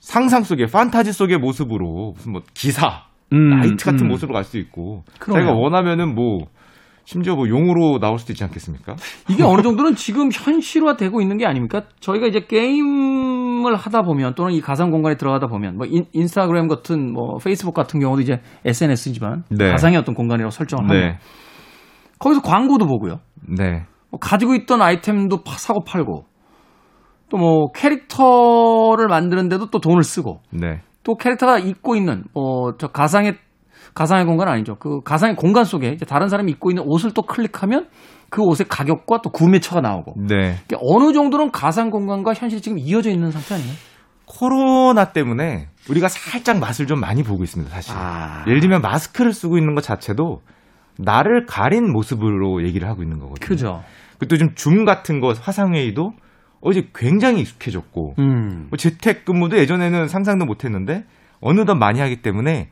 [0.00, 4.08] 상상 속의 판타지 속의 모습으로 무슨 뭐 기사 음, knight 같은 음.
[4.08, 5.46] 모습으로 갈 수 있고 그러네요.
[5.46, 6.46] 자기가 원하면은 뭐
[7.04, 8.94] 심지어 뭐 용으로 나올 수도 있지 않겠습니까?
[9.30, 11.84] 이게 어느 정도는 지금 현실화되고 있는 게 아닙니까?
[12.00, 17.12] 저희가 이제 게임을 하다 보면 또는 이 가상 공간에 들어가다 보면 뭐 인, 인스타그램 같은
[17.12, 19.70] 뭐 페이스북 같은 경우도 이제 SNS지만 네.
[19.70, 21.18] 가상의 어떤 공간이라고 설정을 하면 네,
[22.18, 23.20] 거기서 광고도 보고요.
[23.58, 26.24] 네, 뭐 가지고 있던 아이템도 파- 사고 팔고
[27.30, 33.36] 또 뭐 캐릭터를 만드는데도 또 돈을 쓰고 네, 또 캐릭터가 입고 있는 뭐저 가상의
[33.94, 34.76] 가상의 공간 아니죠.
[34.76, 37.88] 그 가상의 공간 속에 이제 다른 사람이 입고 있는 옷을 또 클릭하면
[38.30, 40.56] 그 옷의 가격과 또 구매처가 나오고 네.
[40.66, 43.72] 이게 어느 정도는 가상 공간과 현실이 지금 이어져 있는 상태 아니에요?
[44.26, 47.94] 코로나 때문에 우리가 살짝 맛을 좀 많이 보고 있습니다, 사실.
[47.96, 48.44] 아.
[48.46, 50.40] 예를 들면 마스크를 쓰고 있는 것 자체도
[50.98, 53.46] 나를 가린 모습으로 얘기를 하고 있는 거거든요.
[53.46, 53.82] 그죠.
[54.18, 56.12] 그또 좀 줌 같은 거 화상회의도
[56.60, 58.66] 어제 굉장히 익숙해졌고 음.
[58.68, 61.04] 뭐 재택근무도 예전에는 상상도 못했는데
[61.40, 62.68] 어느덧 많이 하기 때문에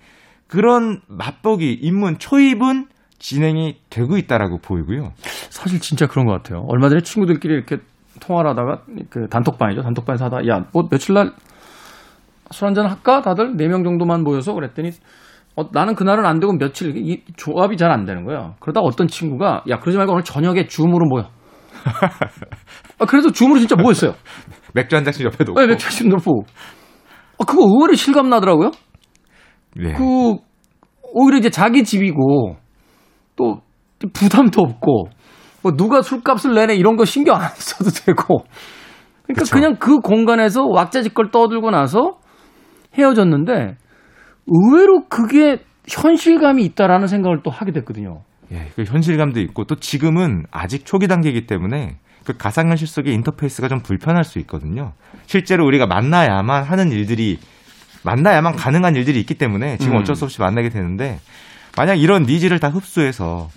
[0.49, 5.13] 그런 맛보기 입문 초입은 진행이 되고 있다라고 보이고요.
[5.51, 6.65] 사실 진짜 그런 것 같아요.
[6.69, 7.79] 얼마 전에 친구들끼리 이렇게
[8.21, 9.83] 통화를 하다가 그 단톡방이죠.
[9.83, 11.33] 단톡방에서 하다 야, 뭐 며칠 날
[12.53, 13.23] 술 한잔 할까?
[13.23, 14.93] 다들 네 명 정도만 모여서 그랬더니
[15.57, 18.55] 어, 나는 그날은 안 되고 며칠 이 조합이 잘 안 되는 거예요.
[18.61, 21.31] 그러다 가 어떤 친구가 야 그러지 말고 오늘 저녁에 줌으로 모여.
[22.99, 24.15] 아, 그래서 줌으로 진짜 모였어요.
[24.75, 25.61] 맥주 한 잔씩 옆에 놓고.
[25.61, 26.45] 네, 맥주 한잔 놓고.
[27.39, 28.71] 아, 그거 의외로 실감 나더라고요.
[29.77, 29.93] 네.
[29.95, 30.35] 그
[31.13, 32.57] 오히려 이제 자기 집이고
[33.37, 33.61] 또
[34.13, 35.09] 부담도 없고
[35.63, 38.45] 뭐 누가 술값을 내네 이런 거 신경 안 써도 되고
[39.25, 39.55] 그러니까 그쵸.
[39.55, 42.19] 그냥 그 공간에서 왁자지껄 떠들고 나서
[42.95, 43.77] 헤어졌는데
[44.47, 48.23] 의외로 그게 현실감이 있다라는 생각을 또 하게 됐거든요.
[48.53, 53.81] 예, 그 현실감도 있고 또 지금은 아직 초기 단계이기 때문에 그 가상현실 속의 인터페이스가 좀
[53.81, 54.93] 불편할 수 있거든요.
[55.27, 57.39] 실제로 우리가 만나야만 하는 일들이
[58.05, 60.01] 만나야만 가능한 일들이 있기 때문에 지금 음.
[60.01, 61.19] 어쩔 수 없이 만나게 되는데
[61.77, 63.49] 만약 이런 needs를 다 흡수해서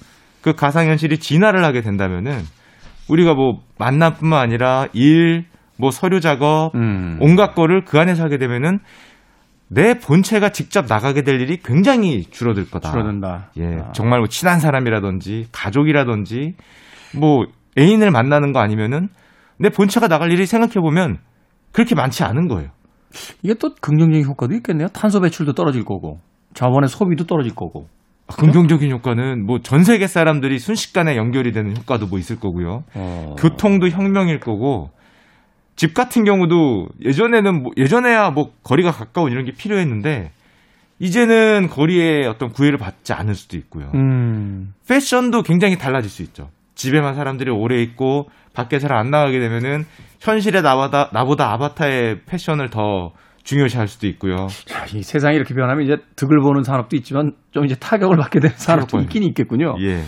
[0.42, 2.42] 그 가상현실이 진화를 하게 된다면은
[3.10, 5.46] 우리가 뭐 만남뿐만 아니라 일,
[5.78, 7.18] 뭐 서류 작업, 음.
[7.22, 8.80] 온갖 거를 그 안에서 하게 되면은
[9.72, 12.92] 내 본체가 직접 나가게 될 일이 굉장히 줄어들 거다.
[12.92, 13.52] 줄어든다.
[13.58, 13.92] 예, 아.
[13.92, 16.56] 정말 뭐 친한 사람이라든지 가족이라든지
[17.20, 17.46] 뭐
[17.78, 19.10] 애인을 만나는 거 아니면은
[19.60, 21.20] 내 본체가 나갈 일이 생각해 보면
[21.72, 22.70] 그렇게 많지 않은 거예요.
[23.44, 24.88] 이게 또 긍정적인 효과도 있겠네요.
[24.90, 26.20] 탄소 배출도 떨어질 거고
[26.54, 27.88] 자원의 소비도 떨어질 거고.
[28.28, 32.84] 아, 긍정적인 효과는 뭐 전 세계 사람들이 순식간에 연결이 되는 효과도 뭐 있을 거고요.
[32.96, 33.36] 어.
[33.40, 34.90] 교통도 혁명일 거고
[35.80, 40.30] 집 같은 경우도 예전에는 뭐 예전에야 뭐 거리가 가까운 이런 게 필요했는데
[41.00, 43.90] 이제는 거리에 어떤 구애를 받지 않을 수도 있고요.
[43.96, 44.74] 음.
[44.90, 46.50] 패션도 굉장히 달라질 수 있죠.
[46.76, 49.86] 집에만 사람들이 오래 있고 밖에 잘 안 나가게 되면은
[50.20, 53.14] 현실에 나보다 나보다 아바타의 패션을 더
[53.44, 54.48] 중요시할 수도 있고요.
[54.66, 58.54] 자, 이 세상이 이렇게 변하면 이제 득을 보는 산업도 있지만 좀 이제 타격을 받게 되는
[58.58, 59.76] 산업도 있긴 있겠군요.
[59.80, 60.02] 예.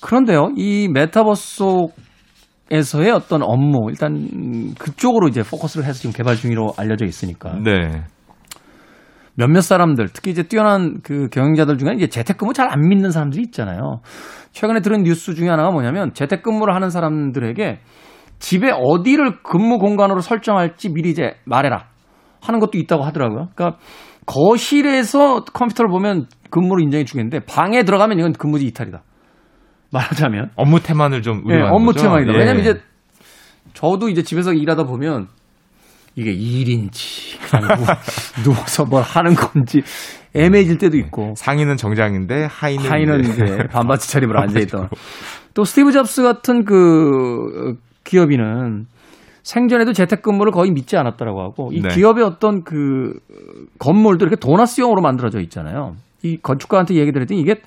[0.00, 1.96] 그런데요, 이 메타버스 속
[2.70, 8.04] 에서의 어떤 업무, 일단 음, 그쪽으로 이제 포커스를 해서 지금 개발 중이로 알려져 있으니까 네.
[9.34, 14.00] 몇몇 사람들, 특히 이제 뛰어난 그 경영자들 중에 이제 재택근무 잘 안 믿는 사람들이 있잖아요.
[14.52, 17.80] 최근에 들은 뉴스 중에 하나가 뭐냐면 재택근무를 하는 사람들에게
[18.38, 21.86] 집에 어디를 근무 공간으로 설정할지 미리 이제 말해라
[22.42, 23.48] 하는 것도 있다고 하더라고요.
[23.54, 23.78] 그러니까
[24.26, 29.02] 거실에서 컴퓨터를 보면 근무를 인정해 주겠는데 방에 들어가면 이건 근무지 이탈이다.
[29.92, 32.04] 말하자면 업무 태만을 좀 예, 우려하는 업무 거죠.
[32.04, 32.32] 테마이다.
[32.34, 32.38] 예.
[32.38, 32.80] 왜냐면 이제
[33.74, 35.28] 저도 이제 집에서 일하다 보면
[36.16, 37.68] 이게 일인지 그냥
[38.44, 39.82] 누, 워서 뭘 하는 건지
[40.34, 44.88] 애매해질 때도 있고 상의는 정장인데 하의는 하이는 이제 이제 반바지 차림으로 앉아 있던
[45.54, 47.74] 또 스티브 잡스 같은 그
[48.04, 48.86] 기업인은
[49.42, 51.88] 생전에도 재택근무를 거의 믿지 않았다라고 하고 이 네.
[51.88, 53.14] 기업의 어떤 그
[53.78, 55.94] 건물도 이렇게 도나스형으로 만들어져 있잖아요.
[56.22, 57.60] 이 건축가한테 얘기 드렸더니 이게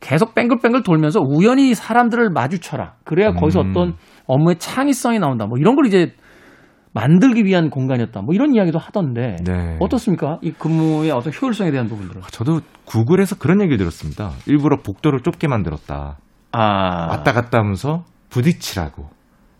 [0.00, 2.94] 계속 뱅글뱅글 돌면서 우연히 사람들을 마주쳐라.
[3.04, 3.70] 그래야 거기서 음.
[3.70, 3.94] 어떤
[4.26, 5.46] 업무의 창의성이 나온다.
[5.46, 6.14] 뭐 이런 걸 이제
[6.92, 8.22] 만들기 위한 공간이었다.
[8.22, 9.76] 뭐 이런 이야기도 하던데 네.
[9.78, 10.38] 어떻습니까?
[10.42, 12.22] 이 근무의 어떤 효율성에 대한 부분들은.
[12.32, 14.30] 저도 구글에서 그런 얘기를 들었습니다.
[14.46, 16.18] 일부러 복도를 좁게 만들었다.
[16.52, 19.08] 아, 왔다 갔다 하면서 부딪히라고.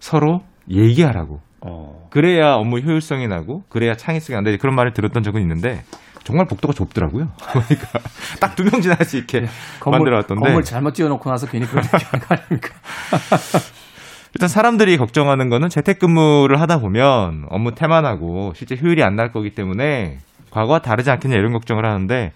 [0.00, 1.40] 서로 얘기하라고.
[1.64, 2.08] 어.
[2.10, 5.82] 그래야 업무 효율성이 나고 그래야 창의성이 안 되지 그런 말을 들었던 적은 있는데
[6.24, 7.28] 정말 복도가 좁더라고요.
[7.38, 7.98] 그러니까
[8.40, 9.46] 딱 두 명 지나갈 수 있게
[9.80, 12.74] 건물, 만들어놨던데 건물 잘못 지어놓고 나서 괜히 그런 거 아닙니까?
[14.34, 20.18] 일단 사람들이 걱정하는 거는 재택근무를 하다 보면 업무 태만하고 실제 효율이 안 날 거기 때문에
[20.50, 22.32] 과거와 다르지 않겠냐 이런 걱정을 하는데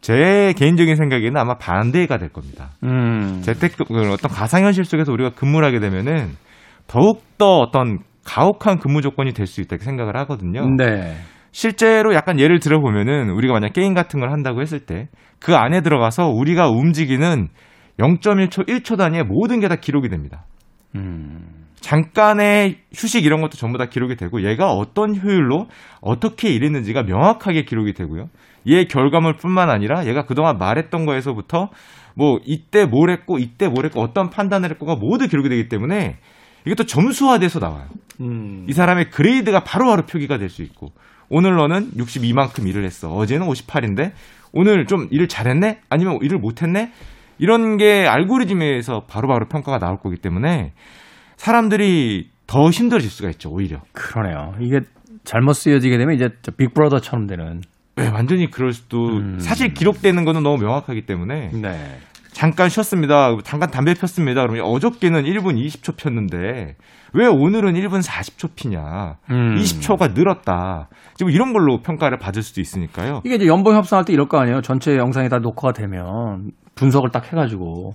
[0.00, 2.70] 제 개인적인 생각에는 아마 반대가 될 겁니다.
[2.84, 3.40] 음.
[3.44, 6.36] 재택 그 어떤 가상현실 속에서 우리가 근무를 하게 되면은
[6.86, 10.68] 더욱 더 어떤 가혹한 근무 조건이 될 수 있다고 생각을 하거든요.
[10.76, 11.16] 네.
[11.56, 15.80] 실제로 약간 예를 들어 보면은 우리가 만약 게임 같은 걸 한다고 했을 때 그 안에
[15.82, 17.48] 들어가서 우리가 움직이는
[17.98, 20.44] 0.1초, 1초 단위의 모든 게 다 기록이 됩니다.
[20.94, 21.66] 음.
[21.80, 25.68] 잠깐의 휴식 이런 것도 전부 다 기록이 되고 얘가 어떤 효율로
[26.00, 28.26] 어떻게 일했는지가 명확하게 기록이 되고요.
[28.68, 31.68] 얘 결과물뿐만 아니라 얘가 그동안 말했던 거에서부터
[32.16, 36.16] 뭐 이때 뭘 했고 이때 뭘 했고 어떤 판단을 했고가 모두 기록이 되기 때문에
[36.66, 37.86] 이게 또 점수화돼서 나와요.
[38.20, 38.66] 음.
[38.68, 40.92] 이 사람의 그레이드가 바로 바로 표기가 될 수 있고
[41.28, 43.12] 오늘 너는 62만큼 일을 했어.
[43.14, 44.12] 어제는 58인데
[44.52, 45.80] 오늘 좀 일을 잘했네?
[45.88, 46.92] 아니면 일을 못했네?
[47.38, 50.72] 이런 게 알고리즘에서 바로바로 평가가 나올 거기 때문에
[51.36, 53.80] 사람들이 더 힘들어질 수가 있죠, 오히려.
[53.92, 54.54] 그러네요.
[54.60, 54.80] 이게
[55.24, 57.60] 잘못 쓰여지게 되면 이제 저 빅브라더처럼 되는.
[57.96, 59.38] 네, 완전히 그럴 수도 음.
[59.40, 61.98] 사실 기록되는 거는 너무 명확하기 때문에 네.
[62.36, 63.34] 잠깐 쉬었습니다.
[63.44, 64.42] 잠깐 담배 폈습니다.
[64.42, 66.76] 그러면 어저께는 1분 20초 폈는데
[67.14, 69.16] 왜 오늘은 1분 40초 피냐?
[69.30, 69.54] 음.
[69.56, 70.90] 20초가 늘었다.
[71.14, 73.22] 지금 이런 걸로 평가를 받을 수도 있으니까요.
[73.24, 74.60] 이게 이제 연봉 협상할 때 이럴 거 아니에요.
[74.60, 77.92] 전체 영상이 다 녹화가 되면 분석을 딱 해가지고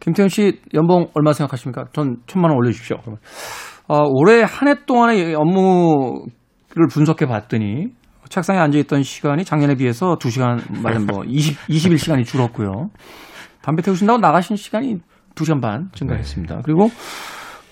[0.00, 1.86] 김태현 씨 연봉 얼마 생각하십니까?
[1.94, 2.98] 전 천만 원 올려주십시오.
[3.00, 3.20] 그러면
[3.88, 7.86] 어, 올해 한 해 동안의 업무를 분석해 봤더니
[8.28, 12.90] 책상에 앉아 있던 시간이 작년에 비해서 2시간 말하면 뭐 20, 21시간이 줄었고요.
[13.62, 14.98] 담배 태우신다고 나가신 시간이
[15.34, 16.60] 2시간 반 증가했습니다.
[16.64, 16.88] 그리고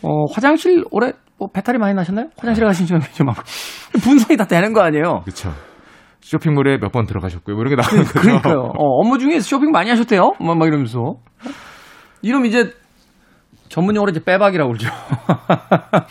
[0.02, 2.28] 어, 화장실 올해 뭐 배탈이 많이 나셨나요?
[2.38, 3.42] 화장실 가신 시간이 좀 많고
[4.02, 5.20] 분석이 다 되는 거 아니에요?
[5.24, 5.52] 그렇죠.
[6.20, 7.56] 쇼핑몰에 몇 번 들어가셨고요.
[7.56, 8.20] 뭐 이런 게 나오는 거죠.
[8.20, 8.54] 그러니까요.
[8.78, 10.32] 어, 업무 중에 쇼핑 많이 하셨대요?
[10.40, 11.14] 막, 막 이러면서.
[12.22, 12.72] 이러면 이제
[13.68, 14.88] 전문 용어로 이제 빼박이라고 그러죠.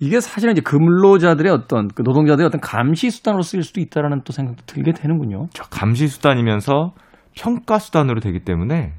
[0.00, 4.62] 이게 사실은 이제 근로자들의 어떤 그 노동자들의 어떤 감시 수단으로 쓰일 수도 있다라는 또 생각도
[4.66, 5.48] 들게 되는군요.
[5.52, 6.92] 저 감시 수단이면서
[7.34, 8.92] 평가 수단으로 되기 때문에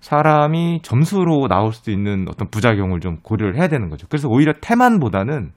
[0.00, 4.06] 사람이 점수로 나올 수도 있는 어떤 부작용을 좀 고려를 해야 되는 거죠.
[4.08, 5.50] 그래서 오히려 태만보다는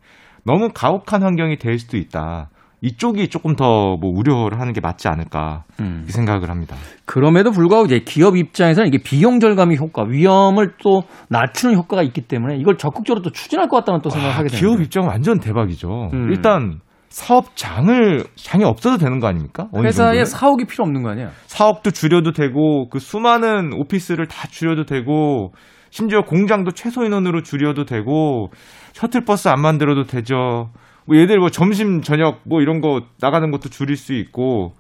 [0.45, 2.49] 너무 가혹한 환경이 될 수도 있다.
[2.82, 5.95] 이쪽이 조금 더 뭐 우려를 하는 게 맞지 않을까 음.
[6.03, 6.75] 이렇게 생각을 합니다.
[7.06, 12.58] 그럼에도 불구하고 이제 기업 입장에서는 이게 비용 절감의 효과, 위험을 또 낮추는 효과가 있기 때문에
[12.58, 14.60] 이걸 적극적으로 또 추진할 것 같다는 또 생각을 아, 하게 됩니다.
[14.67, 16.12] 기업 입장 완전 대박이죠.
[16.13, 16.30] 음.
[16.30, 19.67] 일단 사업장을 장이 없어도 되는 거 아닙니까?
[19.76, 19.91] 회사에
[20.24, 20.26] 정도는?
[20.26, 21.32] 사옥이 필요 없는 거 아니야?
[21.48, 25.52] 사업도 줄여도 되고 그 수많은 오피스를 다 줄여도 되고
[25.89, 28.50] 심지어 공장도 최소 인원으로 줄여도 되고
[28.93, 30.70] 셔틀버스 안 만들어도 되죠.
[31.06, 34.74] 뭐 얘들 뭐 점심 저녁 뭐 이런 거 나가는 것도 줄일 수 있고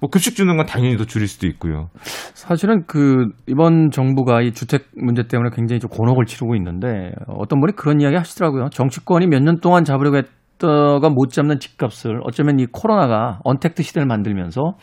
[0.00, 1.88] 뭐 급식 주는 건 당연히 더 줄일 수도 있고요.
[2.34, 7.74] 사실은 그 이번 정부가 이 주택 문제 때문에 굉장히 좀 곤혹을 치르고 있는데 어떤 분이
[7.76, 8.70] 그런 이야기 하시더라고요.
[8.70, 10.20] 정치권이 몇 년 동안 잡으려고
[10.62, 14.74] 했다가 못 잡는 집값을 어쩌면 이 코로나가 언택트 시대를 만들면서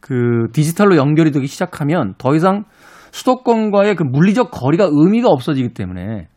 [0.00, 2.64] 그 디지털로 연결이 되기 시작하면 더 이상
[3.10, 6.28] 수도권과의 그 물리적 거리가 의미가 없어지기 때문에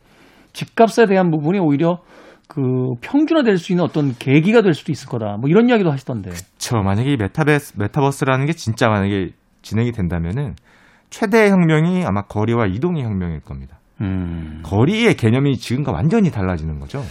[0.54, 2.00] 집값에 대한 부분이 오히려
[2.48, 2.62] 그
[3.02, 5.38] 평준화될 수 있는 어떤 계기가 될 수도 있을 거다.
[5.40, 6.32] 뭐 이런 이야기도 하시던데.
[6.58, 10.56] 저 만약에 이 메타베스 메타버스라는 게 진짜 만약에 진행이 된다면은
[11.10, 13.80] 최대 혁명이 아마 거리와 이동의 혁명일 겁니다.
[14.02, 14.62] 음.
[14.64, 17.02] 거리의 개념이 지금과 완전히 달라지는 거죠.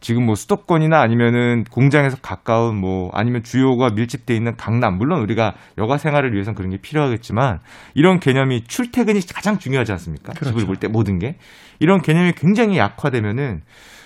[0.00, 5.98] 지금 뭐 수도권이나 아니면은 공장에서 가까운 뭐 아니면 수요가 밀집돼 있는 강남 물론 우리가 여가
[5.98, 7.58] 생활을 위해서는 그런 게 필요하겠지만
[7.94, 10.32] 이런 개념이 출퇴근이 가장 중요하지 않습니까?
[10.32, 10.50] 그렇죠.
[10.52, 11.36] 집을 볼 때 모든 게
[11.78, 13.60] 이런 개념이 굉장히 약화되면은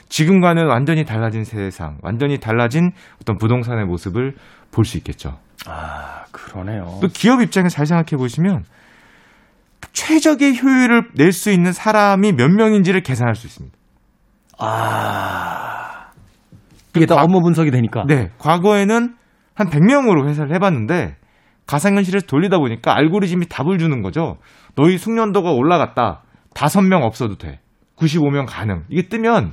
[0.08, 4.34] 지금과는 완전히 달라진 세상, 완전히 달라진 어떤 부동산의 모습을
[4.70, 5.38] 볼 수 있겠죠.
[5.66, 6.98] 아, 그러네요.
[7.00, 8.64] 또 기업 입장에서 잘 생각해 보시면
[9.92, 13.76] 최적의 효율을 낼 수 있는 사람이 몇 명인지를 계산할 수 있습니다.
[14.58, 16.10] 아.
[16.96, 18.04] 이게 다 과- 업무 분석이 되니까.
[18.06, 19.14] 네, 과거에는
[19.54, 21.16] 한 100명으로 회사를 해봤는데
[21.66, 24.36] 가상현실에서 돌리다 보니까 알고리즘이 답을 주는 거죠.
[24.76, 26.22] 너희 숙련도가 올라갔다.
[26.54, 27.60] 5명 없어도 돼.
[27.96, 28.84] 95명 가능.
[28.88, 29.52] 이게 뜨면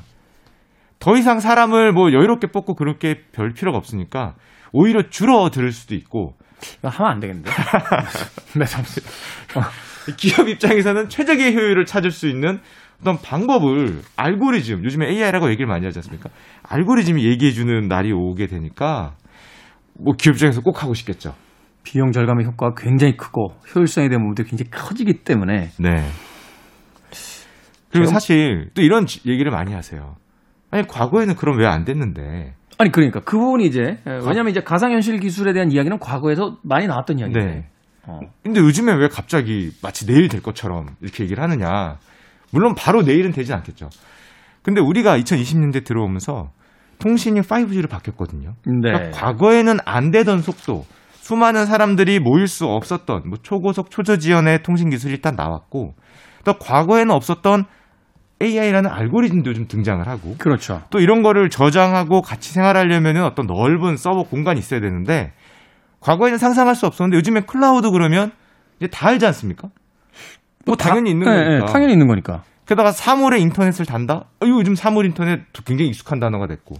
[1.00, 4.36] 더 이상 사람을 뭐 여유롭게 뽑고 그렇게 별 필요가 없으니까
[4.72, 6.36] 오히려 줄어들 수도 있고
[6.80, 7.50] 이거 하면 안 되겠는데.
[8.60, 9.02] 네, 잠시.
[10.18, 12.60] 기업 입장에서는 최적의 효율을 찾을 수 있는
[13.02, 16.30] 어떤 방법을 알고리즘, 요즘에 AI라고 얘기를 많이 하지 않습니까?
[16.70, 19.16] 알고리즘이 얘기해주는 날이 오게 되니까
[20.00, 21.34] 뭐 기업 입장에서 꼭 하고 싶겠죠.
[21.84, 26.06] 비용 절감의 효과가 굉장히 크고 효율성에 대한 부분도 굉장히 커지기 때문에 네.
[27.92, 30.16] 그리고 사실 또 이런 지- 얘기를 많이 하세요.
[30.70, 32.54] 아니 과거에는 그럼 왜 안 됐는데?
[32.78, 37.46] 아니 그러니까 그 부분이 이제 왜냐하면 이제 가상현실 기술에 대한 이야기는 과거에서 많이 나왔던 이야기인데
[37.46, 37.66] 네.
[38.08, 38.20] 어.
[38.44, 41.98] 근데 요즘에 왜 갑자기 마치 내일 될 것처럼 이렇게 얘기를 하느냐?
[42.52, 43.90] 물론 바로 내일은 되지 않겠죠.
[44.62, 46.52] 근데 우리가 2020년대 들어오면서
[47.00, 48.54] 통신이 5G로 바뀌었거든요.
[48.66, 48.92] 네.
[48.92, 50.86] 그러니까 과거에는 안 되던 속도,
[51.16, 55.96] 수많은 사람들이 모일 수 없었던 뭐 초고속 초저지연의 통신 기술이 일단 나왔고
[56.44, 57.66] 또 과거에는 없었던
[58.42, 60.82] AI라는 알고리즘도 좀 등장을 하고 그렇죠.
[60.90, 65.34] 또 이런 거를 저장하고 같이 생활하려면 어떤 넓은 서버 공간이 있어야 되는데
[66.00, 68.32] 과거에는 상상할 수 없었는데 요즘에 클라우드 그러면
[68.80, 69.70] 이제 다 알지 않습니까?
[70.66, 71.66] 뭐 당연히 있는 네, 거니까.
[71.66, 72.44] 네, 당연히 있는 거니까.
[72.66, 74.14] 게다가 사물에 인터넷을 단다?
[74.16, 76.76] 어, 이거 요즘 사물 인터넷 굉장히 익숙한 단어가 됐고.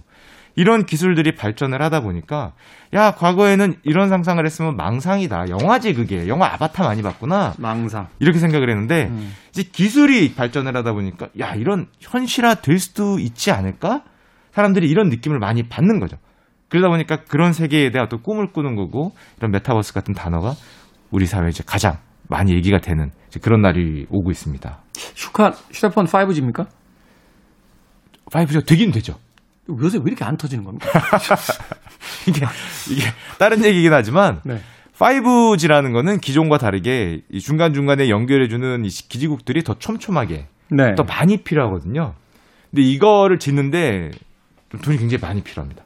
[0.54, 2.52] 이런 기술들이 발전을 하다 보니까
[2.92, 8.08] 야 과거에는 이런 상상을 했으면 망상이다 영화지 그게 영화 아바타 많이 봤구나 망상.
[8.18, 9.32] 이렇게 생각을 했는데 음.
[9.50, 14.02] 이제 기술이 발전을 하다 보니까 야 이런 현실화 될 수도 있지 않을까
[14.52, 16.18] 사람들이 이런 느낌을 많이 받는 거죠
[16.68, 20.54] 그러다 보니까 그런 세계에 대한 어떤 꿈을 꾸는 거고 이런 메타버스 같은 단어가
[21.10, 21.96] 우리 사회에 이제 가장
[22.32, 26.66] 많이 얘기가 되는 그런 날이 오고 있습니다 슈카 휴대폰 5G입니까?
[28.30, 29.14] 5G가 되긴 되죠
[29.68, 30.88] 요새 왜 이렇게 안 터지는 겁니까?
[32.28, 32.46] 이게
[32.90, 33.02] 이게
[33.38, 34.60] 다른 얘기긴 하지만 네.
[34.94, 40.94] 5G라는 거는 기존과 다르게 이 중간 중간에 연결해 주는 이 기지국들이 더 촘촘하게 네.
[40.94, 42.14] 더 많이 필요하거든요.
[42.70, 44.10] 근데 이거를 짓는데
[44.70, 45.84] 좀 돈이 굉장히 많이 필요합니다.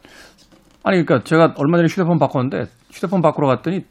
[0.82, 3.84] 아니 그러니까 제가 얼마 전에 휴대폰 바꿨는데 휴대폰 바꾸러 갔더니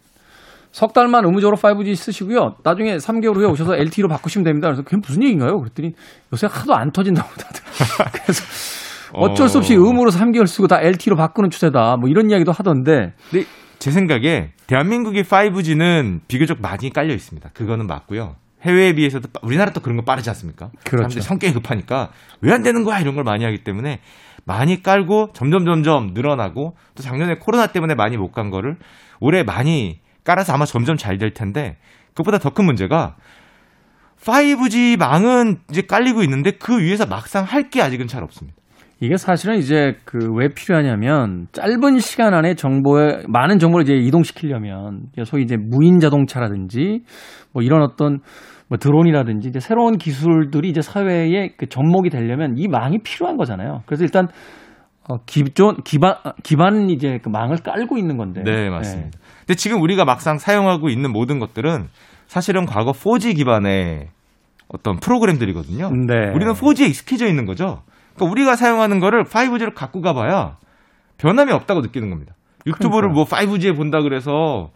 [0.75, 2.55] 석 달만 의무적으로 5G 쓰시고요.
[2.61, 4.67] 나중에 3개월 후에 오셔서 LTE로 바꾸시면 됩니다.
[4.67, 5.57] 그래서 그게 무슨 얘기인가요?
[5.61, 5.93] 그랬더니
[6.33, 7.61] 요새 하도 안 터진다고 다들.
[8.11, 8.43] 그래서
[9.13, 9.79] 어쩔 수 없이 어.
[9.79, 11.95] 의무로 3개월 쓰고 다 LTE로 바꾸는 추세다.
[11.95, 13.13] 뭐 이런 이야기도 하던데.
[13.31, 13.45] 근데
[13.79, 17.51] 제 생각에 대한민국의 5G는 비교적 많이 깔려 있습니다.
[17.53, 18.35] 그거는 맞고요.
[18.63, 20.71] 해외에 비해서도 빠- 우리나라 또 그런 거 빠르지 않습니까?
[20.83, 20.97] 그렇죠.
[20.97, 22.09] 사람들이 성격이 급하니까
[22.41, 24.01] 왜 안 되는 거야 이런 걸 많이 하기 때문에
[24.43, 28.75] 많이 깔고 점점 점점 늘어나고 또 작년에 코로나 때문에 많이 못 간 거를
[29.21, 31.77] 올해 많이 깔아서 아마 점점 잘 될 텐데
[32.09, 33.15] 그것보다 더 큰 문제가
[34.21, 38.57] 5G 망은 이제 깔리고 있는데 그 위에서 막상 할 게 아직은 잘 없습니다.
[39.01, 45.43] 이게 사실은 이제 그 왜 필요하냐면 짧은 시간 안에 정보에 많은 정보를 이제 이동시키려면 소위
[45.43, 47.01] 이제 무인 자동차라든지
[47.53, 48.19] 뭐 이런 어떤
[48.67, 53.83] 뭐 드론이라든지 이제 새로운 기술들이 이제 사회에 그 접목이 되려면 이 망이 필요한 거잖아요.
[53.85, 54.27] 그래서 일단
[55.07, 58.43] 어 기존 기반 기반 이제 그 망을 깔고 있는 건데.
[58.43, 59.17] 네, 맞습니다.
[59.39, 61.87] 근데 지금 우리가 막상 사용하고 있는 모든 것들은
[62.27, 64.09] 사실은 과거 4G 기반의
[64.67, 65.91] 어떤 프로그램들이거든요.
[65.91, 66.31] 네.
[66.33, 67.83] 우리는 4G에 익숙해져 있는 거죠.
[68.15, 70.57] 그러니까 우리가 사용하는 거를 5G로 갖고 가봐야
[71.17, 72.33] 변함이 없다고 느끼는 겁니다.
[72.65, 74.71] 유튜브를 뭐 5G에 본다 그래서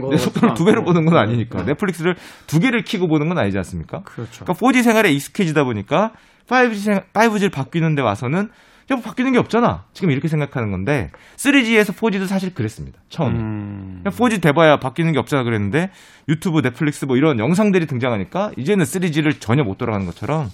[0.00, 0.92] 거 네, 속도를 두 배로 않고.
[0.92, 1.64] 보는 건 아니니까 네.
[1.72, 2.14] 넷플릭스를
[2.46, 4.02] 두 개를 키고 보는 건 아니지 않습니까?
[4.02, 4.44] 그렇죠.
[4.44, 6.12] 그러니까 4G 생활에 익숙해지다 보니까
[6.48, 8.48] 5G 생, 5G를 바뀌는데 와서는 야,
[8.96, 9.84] 뭐 바뀌는 게 없잖아.
[9.92, 13.00] 지금 이렇게 생각하는 건데 3G에서 4G도 사실 그랬습니다.
[13.08, 13.38] 처음에.
[13.38, 14.00] 음.
[14.02, 15.90] 그냥 4G 돼봐야 바뀌는 게 없잖아 그랬는데
[16.28, 20.48] 유튜브, 넷플릭스 뭐 이런 영상들이 등장하니까 이제는 3G를 전혀 못 돌아가는 것처럼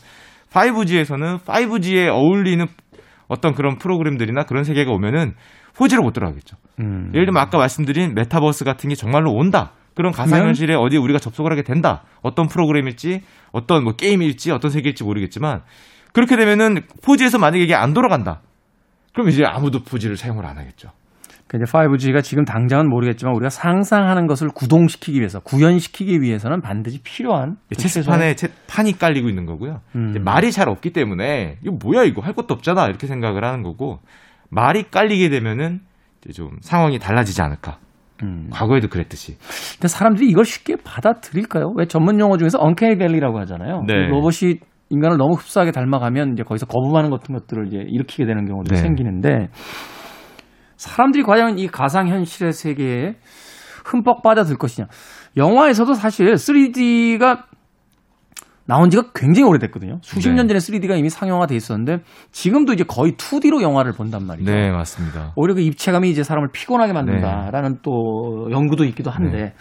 [0.52, 2.66] 5G에서는 5G에 어울리는
[3.28, 5.34] 어떤 그런 프로그램들이나 그런 세계가 오면은
[5.74, 6.56] 4G로 못 돌아가겠죠.
[6.80, 7.10] 음.
[7.14, 9.72] 예를 들면 아까 말씀드린 메타버스 같은 게 정말로 온다.
[9.94, 12.04] 그런 가상현실에 어디 우리가 접속을 하게 된다.
[12.22, 15.62] 어떤 프로그램일지, 어떤 뭐 게임일지, 어떤 세계일지 모르겠지만
[16.12, 18.40] 그렇게 되면은 4G에서 만약에 이게 안 돌아간다.
[19.14, 20.90] 그럼 이제 아무도 4G를 사용을 안 하겠죠.
[21.46, 27.56] 그 이제 5G가 지금 당장은 모르겠지만 우리가 상상하는 것을 구동시키기 위해서 구현시키기 위해서는 반드시 필요한
[27.74, 29.80] 체스판에 채- 판이 깔리고 있는 거고요.
[29.96, 30.14] 음.
[30.24, 34.00] 말이 잘 없기 때문에 이거 뭐야 이거 할 것도 없잖아 이렇게 생각을 하는 거고
[34.50, 35.80] 말이 깔리게 되면은
[36.22, 37.78] 이제 좀 상황이 달라지지 않을까.
[38.22, 38.48] 음.
[38.50, 39.38] 과거에도 그랬듯이.
[39.74, 41.72] 근데 사람들이 이걸 쉽게 받아들일까요?
[41.76, 43.84] 왜 전문 용어 중에서 언캐리 밸리라고 하잖아요.
[43.86, 44.08] 네.
[44.08, 44.58] 로봇이
[44.90, 48.80] 인간을 너무 흡사하게 닮아가면 이제 거기서 거부하는 같은 것들을 이제 일으키게 되는 경우도 네.
[48.80, 49.48] 생기는데
[50.76, 53.16] 사람들이 과연 이 가상 현실의 세계에
[53.84, 54.86] 흠뻑 빠져들 것이냐?
[55.36, 57.44] 영화에서도 사실 3D가
[58.66, 59.98] 나온 지가 굉장히 오래됐거든요.
[60.02, 60.34] 수십 네.
[60.34, 62.02] 년 전에 3D가 이미 상용화돼 있었는데
[62.32, 64.50] 지금도 이제 거의 2D로 영화를 본단 말이죠.
[64.50, 65.32] 네 맞습니다.
[65.36, 69.54] 오히려 그 입체감이 이제 사람을 피곤하게 만든다라는 또 연구도 있기도 한데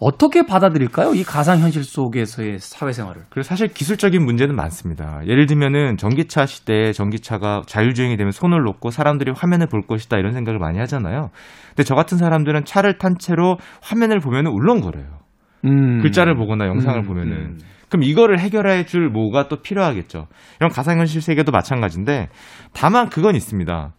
[0.00, 1.12] 어떻게 받아들일까요?
[1.14, 3.22] 이 가상 현실 속에서의 사회생활을.
[3.28, 5.20] 그리고 사실 기술적인 문제는 많습니다.
[5.26, 10.58] 예를 들면은 전기차 시대에 전기차가 자율주행이 되면 손을 놓고 사람들이 화면을 볼 것이다 이런 생각을
[10.58, 11.28] 많이 하잖아요.
[11.68, 15.20] 근데 저 같은 사람들은 차를 탄 채로 화면을 보면은 울렁거려요.
[15.66, 16.00] 음.
[16.00, 17.58] 글자를 보거나 영상을 음, 보면은 음.
[17.90, 20.28] 그럼 이거를 해결해 줄 뭐가 또 필요하겠죠.
[20.60, 22.30] 이런 가상현실 세계도 마찬가지인데
[22.72, 23.92] 다만 그건 있습니다.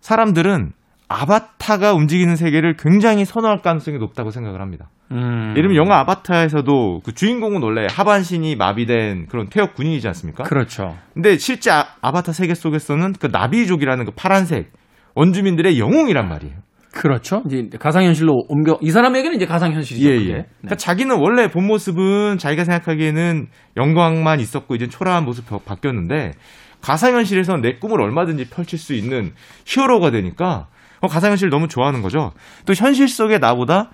[0.00, 0.70] 사람들은
[1.08, 4.90] 아바타가 움직이는 세계를 굉장히 선호할 가능성이 높다고 생각을 합니다.
[5.12, 5.54] 음.
[5.56, 10.44] 예를 들면 영화 아바타에서도 그 주인공은 원래 하반신이 마비된 그런 퇴역 군인이지 않습니까?
[10.44, 10.96] 그렇죠.
[11.14, 14.70] 근데 실제 아, 바타 세계 속에서는 그 나비족이라는 그 파란색
[15.14, 16.54] 원주민들의 영웅이란 말이에요.
[16.92, 17.42] 그렇죠.
[17.46, 20.08] 이제 가상현실로 옮겨 이 사람에게는 이제 가상현실이죠.
[20.08, 20.14] 예.
[20.14, 20.32] 예.
[20.32, 20.46] 네.
[20.58, 23.46] 그러니까 자기는 원래 본 모습은 자기가 생각하기에는
[23.76, 26.32] 영광만 있었고 이제 초라한 모습 바- 바뀌었는데
[26.80, 29.32] 가상현실에서 내 꿈을 얼마든지 펼칠 수 있는
[29.66, 30.66] 히어로가 되니까
[31.00, 32.32] 어, 가상현실을 너무 좋아하는 거죠.
[32.66, 33.90] 또 현실 속의 나보다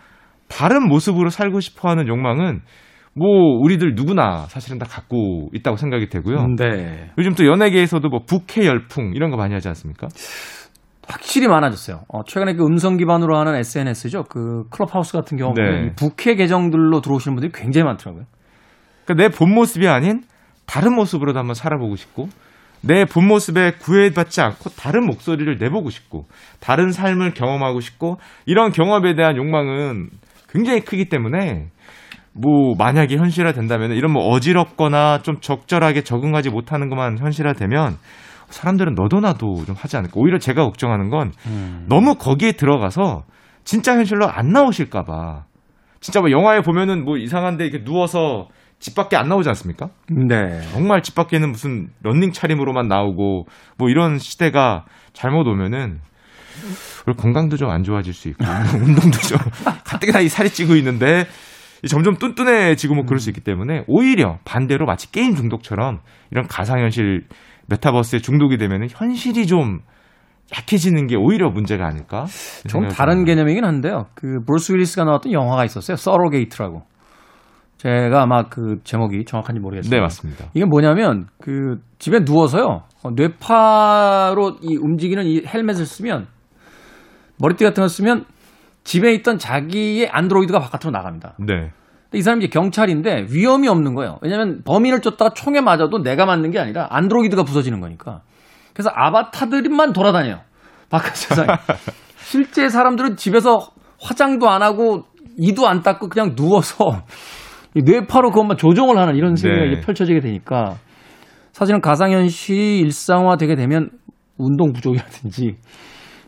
[0.48, 2.60] 다른 모습으로 살고 싶어 하는 욕망은
[3.14, 3.28] 뭐
[3.60, 6.46] 우리들 누구나 사실은 다 갖고 있다고 생각이 되고요.
[6.56, 7.10] 네.
[7.18, 10.08] 요즘 또 연예계에서도 뭐 부캐 열풍 이런 거 많이 하지 않습니까?
[11.08, 12.00] 확실히 많아졌어요.
[12.08, 14.24] 어, 최근에 그 음성 기반으로 하는 SNS죠.
[14.24, 15.86] 그 클럽하우스 같은 경우 네.
[15.86, 18.24] 이 부캐 계정들로 들어오시는 분들이 굉장히 많더라고요.
[19.04, 20.22] 그러니까 내 본 모습이 아닌
[20.66, 22.28] 다른 모습으로도 한번 살아보고 싶고
[22.82, 26.26] 내 본 모습에 구애받지 않고 다른 목소리를 내보고 싶고
[26.60, 30.08] 다른 삶을 경험하고 싶고 이런 경험에 대한 욕망은
[30.48, 31.68] 굉장히 크기 때문에
[32.32, 37.96] 뭐 만약에 현실화 된다면 이런 뭐 어지럽거나 좀 적절하게 적응하지 못하는 것만 현실화 되면
[38.48, 41.32] 사람들은 너도 나도 좀 하지 않을까 오히려 제가 걱정하는 건
[41.88, 43.24] 너무 거기에 들어가서
[43.64, 45.44] 진짜 현실로 안 나오실까봐
[46.00, 49.88] 진짜 뭐 영화에 보면은 뭐 이상한데 이렇게 누워서 집 밖에 안 나오지 않습니까?
[50.08, 50.60] 네.
[50.72, 53.46] 정말 집 밖에는 무슨 런닝 차림으로만 나오고
[53.78, 54.84] 뭐 이런 시대가
[55.14, 56.00] 잘못 오면은
[57.16, 58.44] 건강도 좀 안 좋아질 수 있고
[58.74, 59.38] 운동도 좀
[59.84, 61.26] 가뜩이나 이 살이 찌고 있는데
[61.82, 66.00] 이 점점 뚠뚠해지고 뭐 그럴 수 있기 때문에 오히려 반대로 마치 게임 중독처럼
[66.30, 67.24] 이런 가상현실
[67.68, 69.80] 메타버스에 중독이 되면은 현실이 좀
[70.56, 72.26] 약해지는 게 오히려 문제가 아닐까?
[72.68, 73.24] 좀 다른.
[73.24, 74.06] 개념이긴 한데요.
[74.14, 75.96] 그 브루스 윌리스가 나왔던 영화가 있었어요.
[75.96, 76.82] Surrogate라고.
[77.78, 79.90] 제가 아마 그 제목이 정확한지 모르겠어요.
[79.90, 80.46] 네 맞습니다.
[80.54, 82.84] 이게 뭐냐면 그 집에 누워서요.
[83.02, 86.26] 어, 뇌파로 이 움직이는 이 헬멧을 쓰면
[87.38, 88.24] 머리띠 같은 걸 쓰면
[88.84, 91.34] 집에 있던 자기의 안드로이드가 바깥으로 나갑니다.
[91.38, 91.70] 네.
[92.12, 94.18] 이 사람이 이제 경찰인데 위험이 없는 거예요.
[94.22, 98.22] 왜냐하면 범인을 쫓다가 총에 맞아도 내가 맞는 게 아니라 안드로이드가 부서지는 거니까.
[98.72, 100.40] 그래서 아바타들만 돌아다녀요.
[100.88, 101.48] 바깥 세상에.
[102.18, 103.70] 실제 사람들은 집에서
[104.00, 105.04] 화장도 안 하고
[105.36, 107.02] 이도 안 닦고 그냥 누워서
[107.74, 109.80] 이 뇌파로 그것만 조종을 하는 이런 세계가 네.
[109.80, 110.76] 펼쳐지게 되니까
[111.52, 113.90] 사실은 가상현실이 일상화되게 되면
[114.38, 115.56] 운동 부족이라든지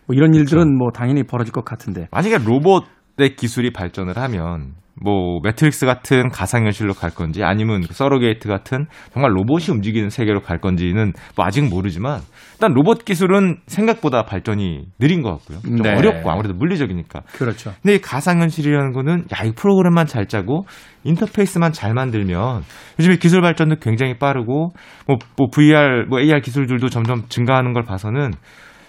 [0.08, 2.08] 뭐 이런 일들은 뭐 당연히 벌어질 것 같은데.
[2.10, 9.36] 만약에 로봇의 기술이 발전을 하면 뭐 매트릭스 같은 가상현실로 갈 건지 아니면 Surrogate 같은 정말
[9.36, 12.20] 로봇이 움직이는 세계로 갈 건지는 뭐 아직 모르지만
[12.54, 15.60] 일단 로봇 기술은 생각보다 발전이 느린 것 같고요.
[15.60, 15.94] 좀 네.
[15.94, 17.20] 어렵고 아무래도 물리적이니까.
[17.34, 17.72] 그렇죠.
[17.82, 20.64] 근데 이 가상현실이라는 거는 야, 이 프로그램만 잘 짜고
[21.04, 22.62] 인터페이스만 잘 만들면
[22.98, 24.70] 요즘에 기술 발전도 굉장히 빠르고
[25.06, 28.32] 뭐, 뭐 VR, 뭐 AR 기술들도 점점 증가하는 걸 봐서는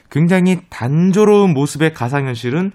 [0.09, 2.71] 굉장히 단조로운 모습의 가상현실은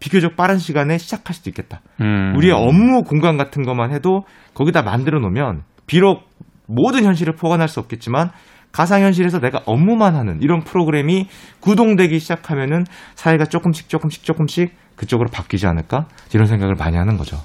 [0.00, 1.80] 비교적 빠른 시간에 시작할 수도 있겠다.
[2.00, 2.34] 음.
[2.36, 4.22] 우리의 업무 공간 같은 것만 해도
[4.54, 6.22] 거기다 만들어 놓으면 비록
[6.66, 8.30] 모든 현실을 포괄할 수 없겠지만
[8.72, 11.26] 가상현실에서 내가 업무만 하는 이런 프로그램이
[11.60, 12.84] 구동되기 시작하면은
[13.14, 17.38] 사회가 조금씩 조금씩 조금씩 그쪽으로 바뀌지 않을까 이런 생각을 많이 하는 거죠.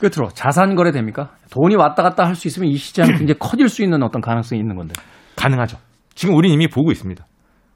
[0.00, 1.30] 끝으로 자산 거래 됩니까?
[1.50, 4.76] 돈이 왔다 갔다 할 수 있으면 이 시장이 굉장히 커질 수 있는 어떤 가능성이 있는
[4.76, 4.94] 건데.
[5.36, 5.78] 가능하죠.
[6.14, 7.24] 지금 우리 이미 보고 있습니다.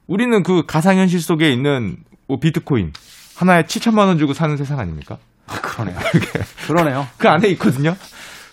[0.07, 1.97] 우리는 그 가상현실 속에 있는
[2.27, 2.93] 뭐 비트코인
[3.37, 5.17] 하나에 7천만 원 주고 사는 세상 아닙니까?
[5.47, 5.97] 그러네요.
[6.67, 7.07] 그러네요.
[7.17, 7.95] 그 안에 있거든요.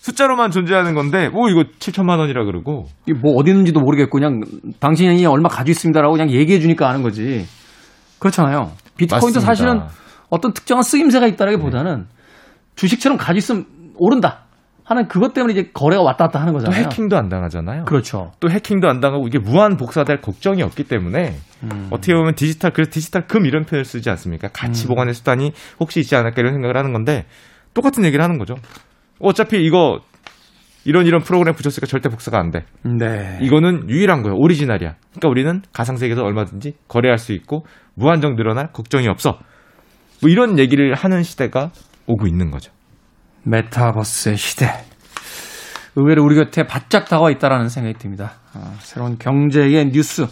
[0.00, 4.40] 숫자로만 존재하는 건데 뭐 이거 7천만 원이라 그러고 이뭐 어디 있는지도 모르겠고 그냥
[4.80, 7.46] 당신이 얼마 가지고 있습니다라고 그냥 얘기해 주니까 아는 거지.
[8.18, 8.72] 그렇잖아요.
[8.96, 9.40] 비트코인도 맞습니다.
[9.40, 9.82] 사실은
[10.30, 12.06] 어떤 특정한 쓰임새가 있다라기보다는
[12.76, 14.44] 주식처럼 가지고 있으면 오른다
[14.88, 16.84] 하는 그것 때문에 이제 거래가 왔다 갔다 하는 또 거잖아요.
[16.84, 17.84] 해킹도 안 당하잖아요.
[17.84, 18.32] 그렇죠.
[18.40, 21.34] 또 해킹도 안 당하고 이게 무한 복사될 걱정이 없기 때문에
[21.64, 21.88] 음.
[21.90, 24.48] 어떻게 보면 디지털 그래서 디지털 금 이런 표현을 쓰지 않습니까?
[24.48, 27.26] 가치 보관의 수단이 혹시 있지 않을까 이런 생각을 하는 건데
[27.74, 28.54] 똑같은 얘기를 하는 거죠.
[29.20, 30.00] 어차피 이거
[30.86, 32.64] 이런 이런 프로그램 붙였으니까 절대 복사가 안 돼.
[32.82, 33.38] 네.
[33.42, 34.32] 이거는 유일한 거야.
[34.34, 34.94] 오리지널이야.
[35.10, 39.38] 그러니까 우리는 가상 세계에서 얼마든지 거래할 수 있고 무한정 늘어날 걱정이 없어.
[40.22, 41.72] 뭐 이런 얘기를 하는 시대가
[42.06, 42.72] 오고 있는 거죠.
[43.48, 44.70] 메타버스의 시대.
[45.96, 48.32] 의외로 우리 곁에 바짝 다가와 있다라는 생각이 듭니다.
[48.54, 50.26] 아, 새로운 경제의 뉴스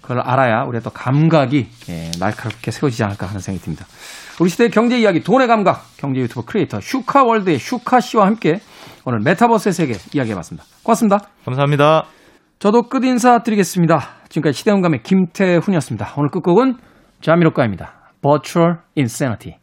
[0.00, 3.86] 그걸 알아야 우리가 또 감각이 예, 날카롭게 세워지지 않을까 하는 생각이 듭니다.
[4.40, 8.60] 우리 시대의 경제 이야기 돈의 감각 경제 유튜버 크리에이터 슈카월드의 슈카 씨와 함께
[9.04, 10.64] 오늘 메타버스의 세계 이야기해봤습니다.
[10.82, 11.20] 고맙습니다.
[11.44, 12.06] 감사합니다.
[12.58, 14.08] 저도 끝 인사 드리겠습니다.
[14.28, 16.14] 지금까지 시대음감의 김태훈이었습니다.
[16.16, 16.76] 오늘 끝곡은
[17.20, 17.92] 자미로과입니다.
[18.22, 19.61] Virtual Insanity.